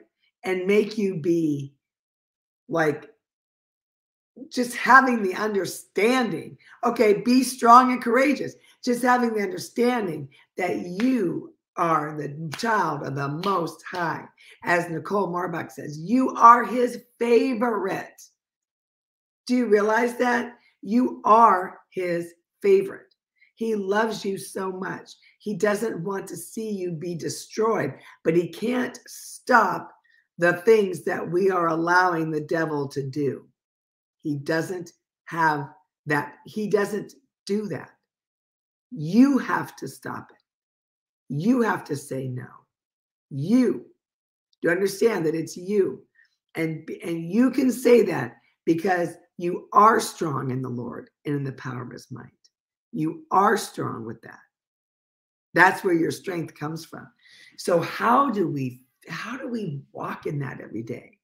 And 0.44 0.68
make 0.68 0.98
you 0.98 1.16
be 1.16 1.74
like 2.68 3.10
just 4.50 4.76
having 4.76 5.24
the 5.24 5.34
understanding. 5.34 6.58
Okay, 6.84 7.22
be 7.22 7.44
strong 7.44 7.92
and 7.92 8.02
courageous. 8.02 8.56
Just 8.86 9.02
having 9.02 9.34
the 9.34 9.42
understanding 9.42 10.30
that 10.58 10.78
you 10.78 11.56
are 11.76 12.16
the 12.16 12.52
child 12.58 13.02
of 13.04 13.16
the 13.16 13.28
Most 13.44 13.84
High. 13.90 14.26
As 14.64 14.90
Nicole 14.90 15.28
Marbach 15.28 15.72
says, 15.72 15.98
you 15.98 16.30
are 16.36 16.64
his 16.64 17.02
favorite. 17.20 18.22
Do 19.48 19.56
you 19.56 19.66
realize 19.66 20.16
that? 20.18 20.58
You 20.82 21.22
are 21.26 21.80
his 21.90 22.34
favorite. 22.62 23.16
He 23.56 23.74
loves 23.74 24.24
you 24.24 24.38
so 24.38 24.72
much. 24.72 25.12
He 25.40 25.56
doesn't 25.56 26.04
want 26.04 26.28
to 26.28 26.38
see 26.38 26.70
you 26.70 26.92
be 26.92 27.16
destroyed, 27.16 27.96
but 28.24 28.36
he 28.36 28.50
can't 28.50 29.00
stop 29.08 29.92
the 30.38 30.54
things 30.54 31.04
that 31.06 31.28
we 31.30 31.50
are 31.50 31.70
allowing 31.70 32.30
the 32.30 32.42
devil 32.42 32.88
to 32.90 33.02
do. 33.02 33.48
He 34.22 34.36
doesn't 34.36 34.92
have 35.26 35.70
that. 36.06 36.36
He 36.46 36.68
doesn't 36.68 37.14
do 37.46 37.68
that. 37.70 37.95
You 38.92 39.38
have 39.40 39.76
to 39.78 39.88
stop 39.88 40.30
it. 40.32 40.42
You 41.30 41.62
have 41.62 41.84
to 41.86 41.96
say 41.96 42.28
no. 42.28 42.48
You. 43.30 43.86
Do 44.62 44.70
you 44.70 44.72
understand 44.72 45.26
that 45.26 45.36
it's 45.36 45.58
you? 45.58 46.04
And, 46.56 46.90
and 47.04 47.32
you 47.32 47.52
can 47.52 47.72
say 47.72 48.04
that 48.04 48.38
because 48.66 49.16
you 49.38 49.68
are 49.74 50.00
strong 50.00 50.52
in 50.52 50.62
the 50.62 50.70
Lord 50.70 51.10
and 51.26 51.36
in 51.36 51.44
the 51.44 51.52
power 51.54 51.84
of 51.84 51.92
his 51.92 52.12
might. 52.12 52.30
You 52.92 53.26
are 53.32 53.58
strong 53.58 54.06
with 54.06 54.22
that. 54.22 54.40
That's 55.54 55.84
where 55.84 55.94
your 55.94 56.12
strength 56.12 56.54
comes 56.56 56.86
from. 56.86 57.08
So 57.58 57.80
how 57.80 58.30
do 58.30 58.48
we 58.48 58.82
how 59.08 59.38
do 59.38 59.48
we 59.48 59.82
walk 59.92 60.26
in 60.26 60.40
that 60.40 60.60
every 60.62 60.82
day 60.82 61.16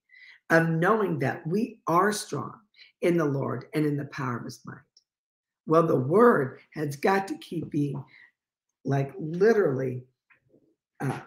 of 0.51 0.69
knowing 0.69 1.17
that 1.19 1.45
we 1.47 1.79
are 1.87 2.11
strong 2.11 2.53
in 3.01 3.17
the 3.17 3.25
Lord 3.25 3.65
and 3.73 3.85
in 3.85 3.97
the 3.97 4.05
power 4.05 4.37
of 4.37 4.45
his 4.45 4.61
might. 4.65 4.77
Well, 5.67 5.85
the 5.85 5.95
word 5.95 6.59
has 6.73 6.95
got 6.95 7.27
to 7.27 7.37
keep 7.37 7.69
being 7.69 8.03
like 8.83 9.13
literally 9.17 10.03
uh, 10.99 11.19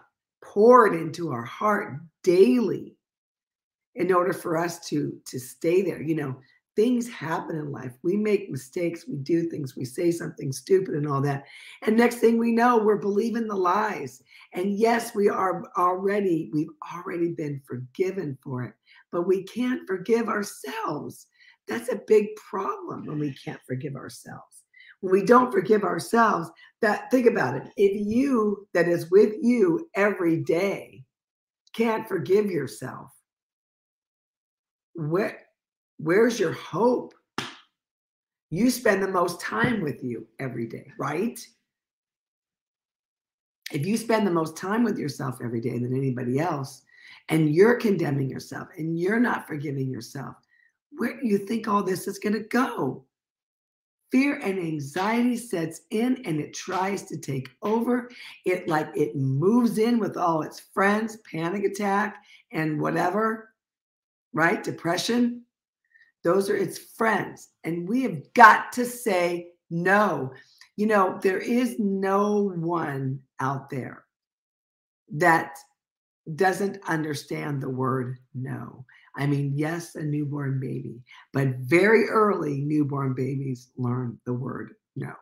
poured 0.43 0.93
into 0.93 1.31
our 1.31 1.45
heart 1.45 1.99
daily 2.23 2.97
in 3.95 4.11
order 4.11 4.33
for 4.33 4.57
us 4.57 4.85
to 4.87 5.19
to 5.25 5.39
stay 5.39 5.81
there. 5.81 6.01
You 6.01 6.15
know 6.15 6.35
things 6.75 7.09
happen 7.09 7.55
in 7.55 7.71
life. 7.71 7.93
We 8.03 8.17
make 8.17 8.51
mistakes. 8.51 9.05
We 9.07 9.15
do 9.15 9.49
things. 9.49 9.77
We 9.77 9.85
say 9.85 10.11
something 10.11 10.51
stupid 10.51 10.95
and 10.95 11.07
all 11.07 11.21
that. 11.21 11.45
And 11.83 11.95
next 11.95 12.15
thing 12.15 12.37
we 12.37 12.51
know 12.51 12.77
we're 12.77 12.97
believing 12.97 13.47
the 13.47 13.55
lies. 13.55 14.21
And 14.53 14.77
yes 14.77 15.15
we 15.15 15.29
are 15.29 15.63
already 15.77 16.49
we've 16.53 16.67
already 16.93 17.29
been 17.29 17.61
forgiven 17.65 18.37
for 18.43 18.63
it 18.63 18.73
but 19.15 19.27
we 19.27 19.43
can't 19.43 19.87
forgive 19.87 20.27
ourselves 20.27 21.27
that's 21.67 21.91
a 21.91 22.01
big 22.07 22.35
problem 22.35 23.05
when 23.05 23.19
we 23.19 23.33
can't 23.33 23.61
forgive 23.67 23.95
ourselves. 23.95 24.63
When 25.01 25.11
we 25.11 25.23
don't 25.23 25.51
forgive 25.51 25.83
ourselves, 25.83 26.49
that 26.81 27.09
think 27.11 27.25
about 27.25 27.55
it. 27.55 27.63
If 27.77 28.05
you 28.07 28.67
that 28.73 28.87
is 28.87 29.11
with 29.11 29.35
you 29.41 29.89
every 29.95 30.37
day 30.37 31.03
can't 31.73 32.07
forgive 32.07 32.45
yourself, 32.45 33.11
where 34.93 35.41
where's 35.97 36.39
your 36.39 36.53
hope? 36.53 37.13
You 38.51 38.69
spend 38.69 39.01
the 39.01 39.07
most 39.07 39.41
time 39.41 39.81
with 39.81 40.03
you 40.03 40.27
every 40.39 40.67
day, 40.67 40.91
right? 40.97 41.39
If 43.71 43.85
you 43.85 43.97
spend 43.97 44.27
the 44.27 44.31
most 44.31 44.55
time 44.55 44.83
with 44.83 44.97
yourself 44.97 45.39
every 45.43 45.59
day 45.59 45.79
than 45.79 45.95
anybody 45.95 46.39
else, 46.39 46.83
and 47.29 47.53
you're 47.53 47.75
condemning 47.75 48.29
yourself 48.29 48.67
and 48.77 48.99
you're 48.99 49.19
not 49.19 49.47
forgiving 49.47 49.89
yourself, 49.89 50.35
where 50.97 51.19
do 51.19 51.27
you 51.27 51.37
think 51.37 51.67
all 51.67 51.83
this 51.83 52.07
is 52.07 52.19
going 52.19 52.33
to 52.33 52.47
go? 52.47 53.05
Fear 54.11 54.39
and 54.43 54.59
anxiety 54.59 55.35
sets 55.35 55.81
in 55.89 56.21
and 56.25 56.39
it 56.39 56.53
tries 56.53 57.03
to 57.03 57.17
take 57.17 57.49
over. 57.61 58.09
It 58.45 58.67
like 58.67 58.89
it 58.95 59.15
moves 59.15 59.77
in 59.77 59.99
with 59.99 60.15
all 60.15 60.43
its 60.43 60.59
friends, 60.59 61.17
panic 61.29 61.63
attack 61.63 62.23
and 62.51 62.79
whatever, 62.79 63.49
right? 64.33 64.63
Depression. 64.63 65.43
Those 66.23 66.49
are 66.49 66.55
its 66.55 66.77
friends. 66.77 67.49
And 67.63 67.87
we 67.87 68.03
have 68.03 68.21
got 68.33 68.71
to 68.73 68.85
say 68.85 69.49
no. 69.69 70.31
You 70.77 70.87
know, 70.87 71.19
there 71.21 71.39
is 71.39 71.77
no 71.79 72.53
one 72.55 73.19
out 73.39 73.69
there 73.69 74.05
that 75.13 75.57
doesn't 76.33 76.79
understand 76.87 77.61
the 77.61 77.69
word 77.69 78.17
no. 78.33 78.85
I 79.15 79.27
mean, 79.27 79.53
yes, 79.55 79.95
a 79.95 80.03
newborn 80.03 80.59
baby, 80.59 81.03
but 81.31 81.55
very 81.57 82.07
early 82.09 82.61
newborn 82.61 83.13
babies 83.13 83.69
learn 83.77 84.19
the 84.25 84.33
word 84.33 84.73
no. 84.95 85.13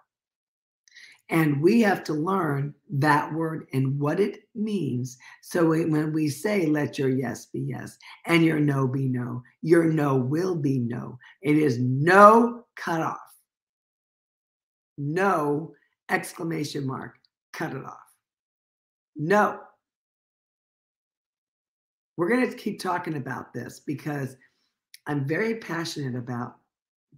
And 1.29 1.61
we 1.61 1.81
have 1.81 2.03
to 2.05 2.13
learn 2.13 2.73
that 2.91 3.31
word 3.33 3.67
and 3.73 3.99
what 3.99 4.19
it 4.19 4.43
means. 4.55 5.17
So 5.41 5.69
when 5.69 6.13
we 6.13 6.29
say, 6.29 6.65
let 6.65 6.99
your 6.99 7.09
yes 7.09 7.47
be 7.47 7.61
yes 7.61 7.97
and 8.25 8.43
your 8.43 8.59
no 8.59 8.87
be 8.87 9.07
no, 9.07 9.41
your 9.61 9.85
no 9.85 10.15
will 10.15 10.55
be 10.55 10.79
no. 10.79 11.17
It 11.41 11.57
is 11.57 11.79
no 11.79 12.65
cut 12.75 13.01
off. 13.01 13.17
No 14.97 15.73
exclamation 16.09 16.85
mark, 16.85 17.15
cut 17.51 17.71
it 17.71 17.83
off. 17.83 17.97
No, 19.15 19.59
we're 22.17 22.29
going 22.29 22.49
to 22.49 22.55
keep 22.55 22.79
talking 22.79 23.15
about 23.15 23.53
this 23.53 23.79
because 23.79 24.37
I'm 25.07 25.27
very 25.27 25.55
passionate 25.55 26.17
about 26.17 26.55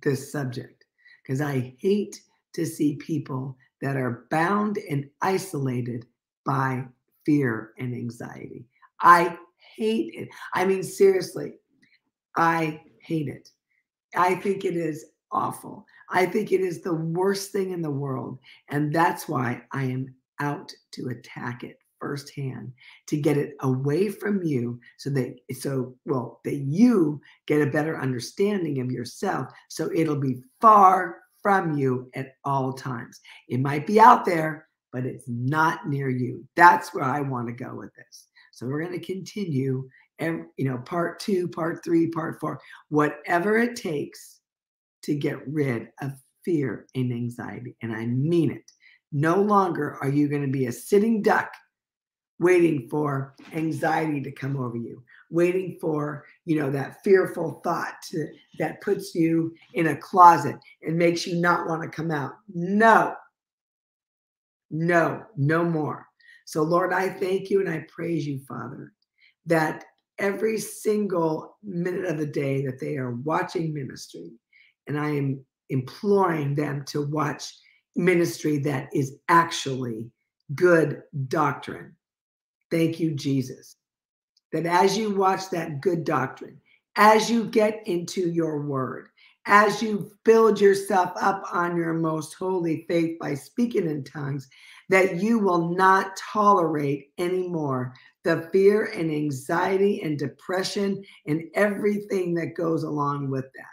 this 0.01 0.31
subject 0.31 0.85
because 1.21 1.41
I 1.41 1.75
hate 1.79 2.21
to 2.53 2.65
see 2.65 2.95
people 2.95 3.57
that 3.81 3.97
are 3.97 4.25
bound 4.31 4.77
and 4.89 5.09
isolated 5.21 6.05
by 6.45 6.85
fear 7.25 7.73
and 7.77 7.93
anxiety. 7.93 8.65
I 9.01 9.37
hate 9.75 10.13
it. 10.13 10.29
I 10.53 10.65
mean, 10.65 10.83
seriously, 10.83 11.55
I 12.37 12.81
hate 13.01 13.27
it. 13.27 13.49
I 14.15 14.35
think 14.35 14.63
it 14.63 14.75
is 14.75 15.05
awful. 15.31 15.85
I 16.09 16.25
think 16.25 16.51
it 16.51 16.61
is 16.61 16.81
the 16.81 16.93
worst 16.93 17.51
thing 17.51 17.71
in 17.71 17.81
the 17.81 17.91
world. 17.91 18.39
And 18.69 18.93
that's 18.93 19.27
why 19.27 19.63
I 19.71 19.83
am 19.83 20.15
out 20.39 20.71
to 20.91 21.09
attack 21.09 21.63
it 21.63 21.79
firsthand 21.99 22.71
to 23.07 23.17
get 23.17 23.37
it 23.37 23.53
away 23.61 24.09
from 24.09 24.43
you 24.43 24.79
so 24.97 25.09
that 25.09 25.35
so 25.53 25.95
well 26.05 26.39
that 26.43 26.55
you 26.55 27.19
get 27.47 27.61
a 27.61 27.71
better 27.71 27.99
understanding 27.99 28.79
of 28.81 28.91
yourself 28.91 29.47
so 29.69 29.89
it'll 29.93 30.19
be 30.19 30.41
far 30.61 31.17
from 31.41 31.77
you 31.77 32.09
at 32.15 32.35
all 32.43 32.73
times 32.73 33.19
it 33.49 33.59
might 33.59 33.85
be 33.85 33.99
out 33.99 34.25
there 34.25 34.67
but 34.91 35.05
it's 35.05 35.25
not 35.27 35.87
near 35.87 36.09
you 36.09 36.43
that's 36.55 36.93
where 36.93 37.03
i 37.03 37.21
want 37.21 37.47
to 37.47 37.53
go 37.53 37.75
with 37.75 37.93
this 37.95 38.27
so 38.51 38.65
we're 38.65 38.81
going 38.81 38.97
to 38.97 39.05
continue 39.05 39.87
and 40.19 40.45
you 40.57 40.65
know, 40.65 40.77
part 40.77 41.19
two, 41.19 41.47
part 41.47 41.83
three, 41.83 42.07
part 42.07 42.39
four, 42.39 42.59
whatever 42.89 43.57
it 43.57 43.75
takes 43.75 44.39
to 45.03 45.15
get 45.15 45.45
rid 45.47 45.89
of 46.01 46.13
fear 46.43 46.87
and 46.95 47.11
anxiety. 47.11 47.75
And 47.81 47.93
I 47.93 48.05
mean 48.05 48.51
it. 48.51 48.71
No 49.11 49.41
longer 49.41 49.97
are 50.01 50.09
you 50.09 50.27
going 50.27 50.41
to 50.41 50.51
be 50.51 50.65
a 50.65 50.71
sitting 50.71 51.21
duck 51.21 51.51
waiting 52.39 52.87
for 52.89 53.33
anxiety 53.53 54.21
to 54.21 54.31
come 54.31 54.57
over 54.57 54.77
you, 54.77 55.01
waiting 55.29 55.77
for, 55.79 56.25
you 56.45 56.59
know, 56.59 56.69
that 56.69 57.03
fearful 57.03 57.61
thought 57.63 57.93
to, 58.03 58.27
that 58.59 58.81
puts 58.81 59.15
you 59.15 59.53
in 59.73 59.87
a 59.87 59.95
closet 59.95 60.57
and 60.81 60.97
makes 60.97 61.25
you 61.25 61.39
not 61.39 61.67
want 61.67 61.81
to 61.81 61.89
come 61.89 62.11
out. 62.11 62.33
No, 62.53 63.15
no, 64.69 65.23
no 65.37 65.63
more. 65.63 66.05
So, 66.45 66.61
Lord, 66.61 66.93
I 66.93 67.09
thank 67.09 67.49
you 67.49 67.61
and 67.61 67.69
I 67.69 67.85
praise 67.87 68.27
you, 68.27 68.39
Father, 68.47 68.91
that 69.45 69.85
every 70.19 70.57
single 70.57 71.57
minute 71.63 72.05
of 72.05 72.17
the 72.17 72.25
day 72.25 72.65
that 72.65 72.79
they 72.79 72.97
are 72.97 73.11
watching 73.11 73.73
ministry, 73.73 74.31
and 74.87 74.99
I 74.99 75.09
am 75.09 75.43
imploring 75.69 76.55
them 76.55 76.83
to 76.87 77.07
watch 77.07 77.51
ministry 77.95 78.57
that 78.59 78.89
is 78.93 79.15
actually 79.29 80.11
good 80.53 81.01
doctrine. 81.27 81.95
Thank 82.71 82.99
you, 82.99 83.13
Jesus. 83.13 83.75
That 84.51 84.65
as 84.65 84.97
you 84.97 85.15
watch 85.15 85.49
that 85.49 85.81
good 85.81 86.03
doctrine, 86.03 86.59
as 86.95 87.29
you 87.29 87.45
get 87.45 87.81
into 87.85 88.29
your 88.29 88.61
word, 88.61 89.09
as 89.47 89.81
you 89.81 90.11
build 90.23 90.59
yourself 90.59 91.11
up 91.19 91.43
on 91.51 91.77
your 91.77 91.93
most 91.93 92.33
holy 92.33 92.85
faith 92.87 93.19
by 93.19 93.35
speaking 93.35 93.87
in 93.87 94.03
tongues, 94.03 94.47
that 94.89 95.17
you 95.17 95.39
will 95.39 95.75
not 95.75 96.15
tolerate 96.17 97.11
anymore 97.17 97.93
the 98.23 98.49
fear 98.51 98.85
and 98.85 99.11
anxiety 99.11 100.01
and 100.01 100.17
depression 100.17 101.03
and 101.27 101.43
everything 101.53 102.33
that 102.33 102.55
goes 102.55 102.83
along 102.83 103.29
with 103.29 103.45
that. 103.55 103.65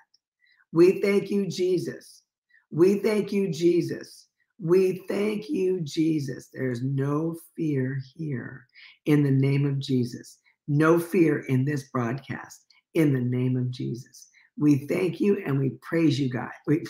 We 0.72 1.00
thank 1.00 1.30
you, 1.30 1.48
Jesus. 1.48 2.22
We 2.70 2.98
thank 2.98 3.32
you, 3.32 3.50
Jesus. 3.50 4.28
We 4.62 5.02
thank 5.08 5.50
you, 5.50 5.80
Jesus. 5.80 6.48
There's 6.52 6.84
no 6.84 7.36
fear 7.56 8.00
here 8.14 8.64
in 9.06 9.24
the 9.24 9.30
name 9.30 9.66
of 9.66 9.80
Jesus. 9.80 10.38
No 10.68 11.00
fear 11.00 11.40
in 11.48 11.64
this 11.64 11.88
broadcast 11.88 12.66
in 12.94 13.12
the 13.12 13.20
name 13.20 13.56
of 13.56 13.72
Jesus. 13.72 14.28
We 14.56 14.86
thank 14.86 15.20
you 15.20 15.42
and 15.44 15.58
we 15.58 15.70
praise 15.82 16.20
you, 16.20 16.30
God. 16.30 16.52
We, 16.68 16.84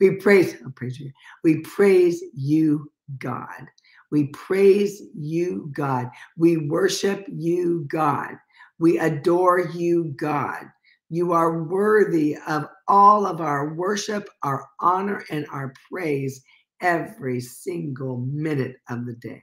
we 0.00 0.12
praise, 0.16 0.54
I 0.54 0.70
praise 0.74 0.98
you. 0.98 1.10
We 1.44 1.60
praise 1.60 2.24
you, 2.32 2.90
God. 3.18 3.66
We 4.10 4.28
praise 4.28 5.02
you, 5.14 5.70
God. 5.76 6.08
We 6.38 6.68
worship 6.68 7.26
you, 7.28 7.84
God. 7.88 8.36
We 8.78 8.98
adore 8.98 9.60
you, 9.60 10.14
God. 10.16 10.64
You 11.10 11.32
are 11.32 11.62
worthy 11.64 12.38
of 12.48 12.68
all 12.88 13.26
of 13.26 13.42
our 13.42 13.74
worship, 13.74 14.30
our 14.42 14.66
honor, 14.80 15.24
and 15.28 15.46
our 15.52 15.74
praise 15.90 16.42
every 16.82 17.40
single 17.40 18.18
minute 18.18 18.76
of 18.90 19.06
the 19.06 19.14
day. 19.14 19.42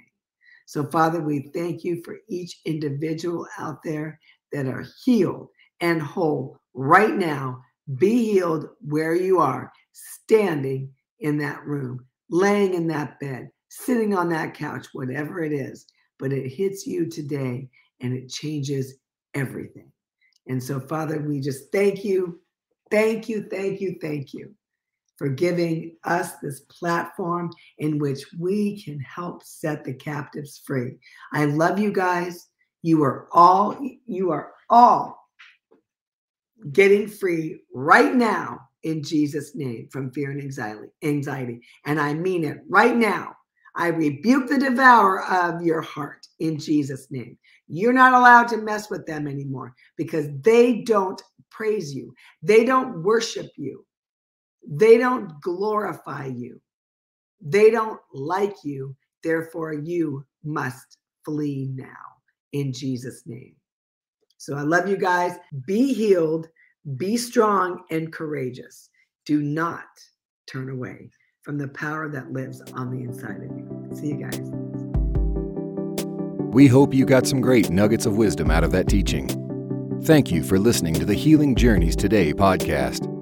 So, 0.65 0.86
Father, 0.86 1.21
we 1.21 1.49
thank 1.54 1.84
you 1.84 2.04
for 2.04 2.17
each 2.30 2.60
individual 2.65 3.47
out 3.58 3.82
there 3.84 4.19
that 4.52 4.67
are 4.67 4.86
healed 5.04 5.47
and 5.80 6.02
whole 6.02 6.58
right 6.75 7.15
now. 7.15 7.63
Be 7.97 8.34
healed 8.34 8.67
where 8.82 9.15
you 9.15 9.39
are, 9.39 9.71
standing 9.93 10.91
in 11.21 11.39
that 11.39 11.65
room, 11.65 12.06
laying 12.30 12.75
in 12.75 12.86
that 12.88 13.19
bed, 13.19 13.49
sitting 13.69 14.13
on 14.15 14.30
that 14.30 14.54
couch, 14.54 14.86
whatever 14.93 15.41
it 15.41 15.54
is. 15.54 15.88
But 16.19 16.34
it 16.34 16.49
hits 16.49 16.86
you 16.86 17.10
today 17.10 17.67
and 18.02 18.13
it 18.13 18.30
changes 18.30 18.95
everything. 19.34 19.91
And 20.47 20.62
so, 20.62 20.80
Father, 20.80 21.19
we 21.19 21.39
just 21.39 21.71
thank 21.71 22.04
you, 22.04 22.39
thank 22.91 23.28
you, 23.28 23.47
thank 23.49 23.82
you, 23.82 23.97
thank 23.99 24.34
you 24.34 24.54
for 25.19 25.27
giving 25.27 25.97
us 26.05 26.38
this 26.38 26.62
platform 26.62 27.51
in 27.77 27.99
which 27.99 28.23
we 28.39 28.82
can 28.82 28.97
help 29.01 29.43
set 29.43 29.84
the 29.84 29.93
captives 29.93 30.62
free. 30.65 30.93
I 31.34 31.43
love 31.43 31.77
you 31.77 31.91
guys. 31.91 32.47
You 32.82 33.03
are 33.03 33.27
all 33.34 33.77
you 34.08 34.32
are 34.32 34.53
all 34.69 35.27
getting 36.71 37.08
free 37.08 37.60
right 37.73 38.15
now 38.15 38.62
in 38.84 39.03
Jesus 39.03 39.55
name 39.55 39.89
from 39.91 40.10
fear 40.12 40.32
and 40.32 40.41
anxiety 40.41 40.88
anxiety 41.03 41.60
and 41.86 41.99
I 41.99 42.13
mean 42.13 42.45
it 42.45 42.60
right 42.69 42.95
now. 42.95 43.36
I 43.75 43.88
rebuke 43.88 44.47
the 44.47 44.58
devourer 44.58 45.25
of 45.25 45.62
your 45.62 45.82
heart 45.82 46.25
in 46.39 46.58
Jesus 46.58 47.12
name. 47.12 47.38
You're 47.67 47.93
not 47.93 48.13
allowed 48.13 48.47
to 48.49 48.58
mess 48.58 48.89
with 48.89 49.05
them 49.05 49.27
anymore 49.27 49.75
because 49.97 50.27
they 50.41 50.82
don't 50.82 51.21
praise 51.49 51.93
you. 51.93 52.13
They 52.41 52.63
don't 52.63 53.03
worship 53.03 53.51
you. 53.58 53.86
They 54.69 54.99
don't 54.99 55.41
glorify 55.41 56.27
you. 56.27 56.62
They 57.41 57.71
don't 57.71 57.99
like 58.13 58.55
you. 58.63 58.95
Therefore, 59.23 59.73
you 59.73 60.25
must 60.43 60.97
flee 61.25 61.69
now 61.73 61.88
in 62.53 62.71
Jesus' 62.71 63.23
name. 63.25 63.55
So 64.38 64.55
I 64.55 64.62
love 64.62 64.88
you 64.88 64.95
guys. 64.95 65.38
Be 65.65 65.93
healed, 65.93 66.47
be 66.97 67.17
strong, 67.17 67.84
and 67.89 68.13
courageous. 68.13 68.89
Do 69.25 69.41
not 69.41 69.88
turn 70.47 70.69
away 70.69 71.10
from 71.41 71.58
the 71.58 71.67
power 71.69 72.08
that 72.10 72.32
lives 72.32 72.62
on 72.73 72.91
the 72.91 73.03
inside 73.03 73.41
of 73.43 73.58
you. 73.58 73.89
See 73.93 74.10
you 74.10 74.17
guys. 74.17 74.39
We 76.53 76.67
hope 76.67 76.93
you 76.93 77.05
got 77.05 77.27
some 77.27 77.41
great 77.41 77.69
nuggets 77.69 78.05
of 78.05 78.17
wisdom 78.17 78.49
out 78.49 78.63
of 78.63 78.71
that 78.71 78.88
teaching. 78.88 79.27
Thank 80.03 80.32
you 80.32 80.43
for 80.43 80.58
listening 80.58 80.93
to 80.95 81.05
the 81.05 81.13
Healing 81.13 81.55
Journeys 81.55 81.95
Today 81.95 82.34
podcast. 82.34 83.18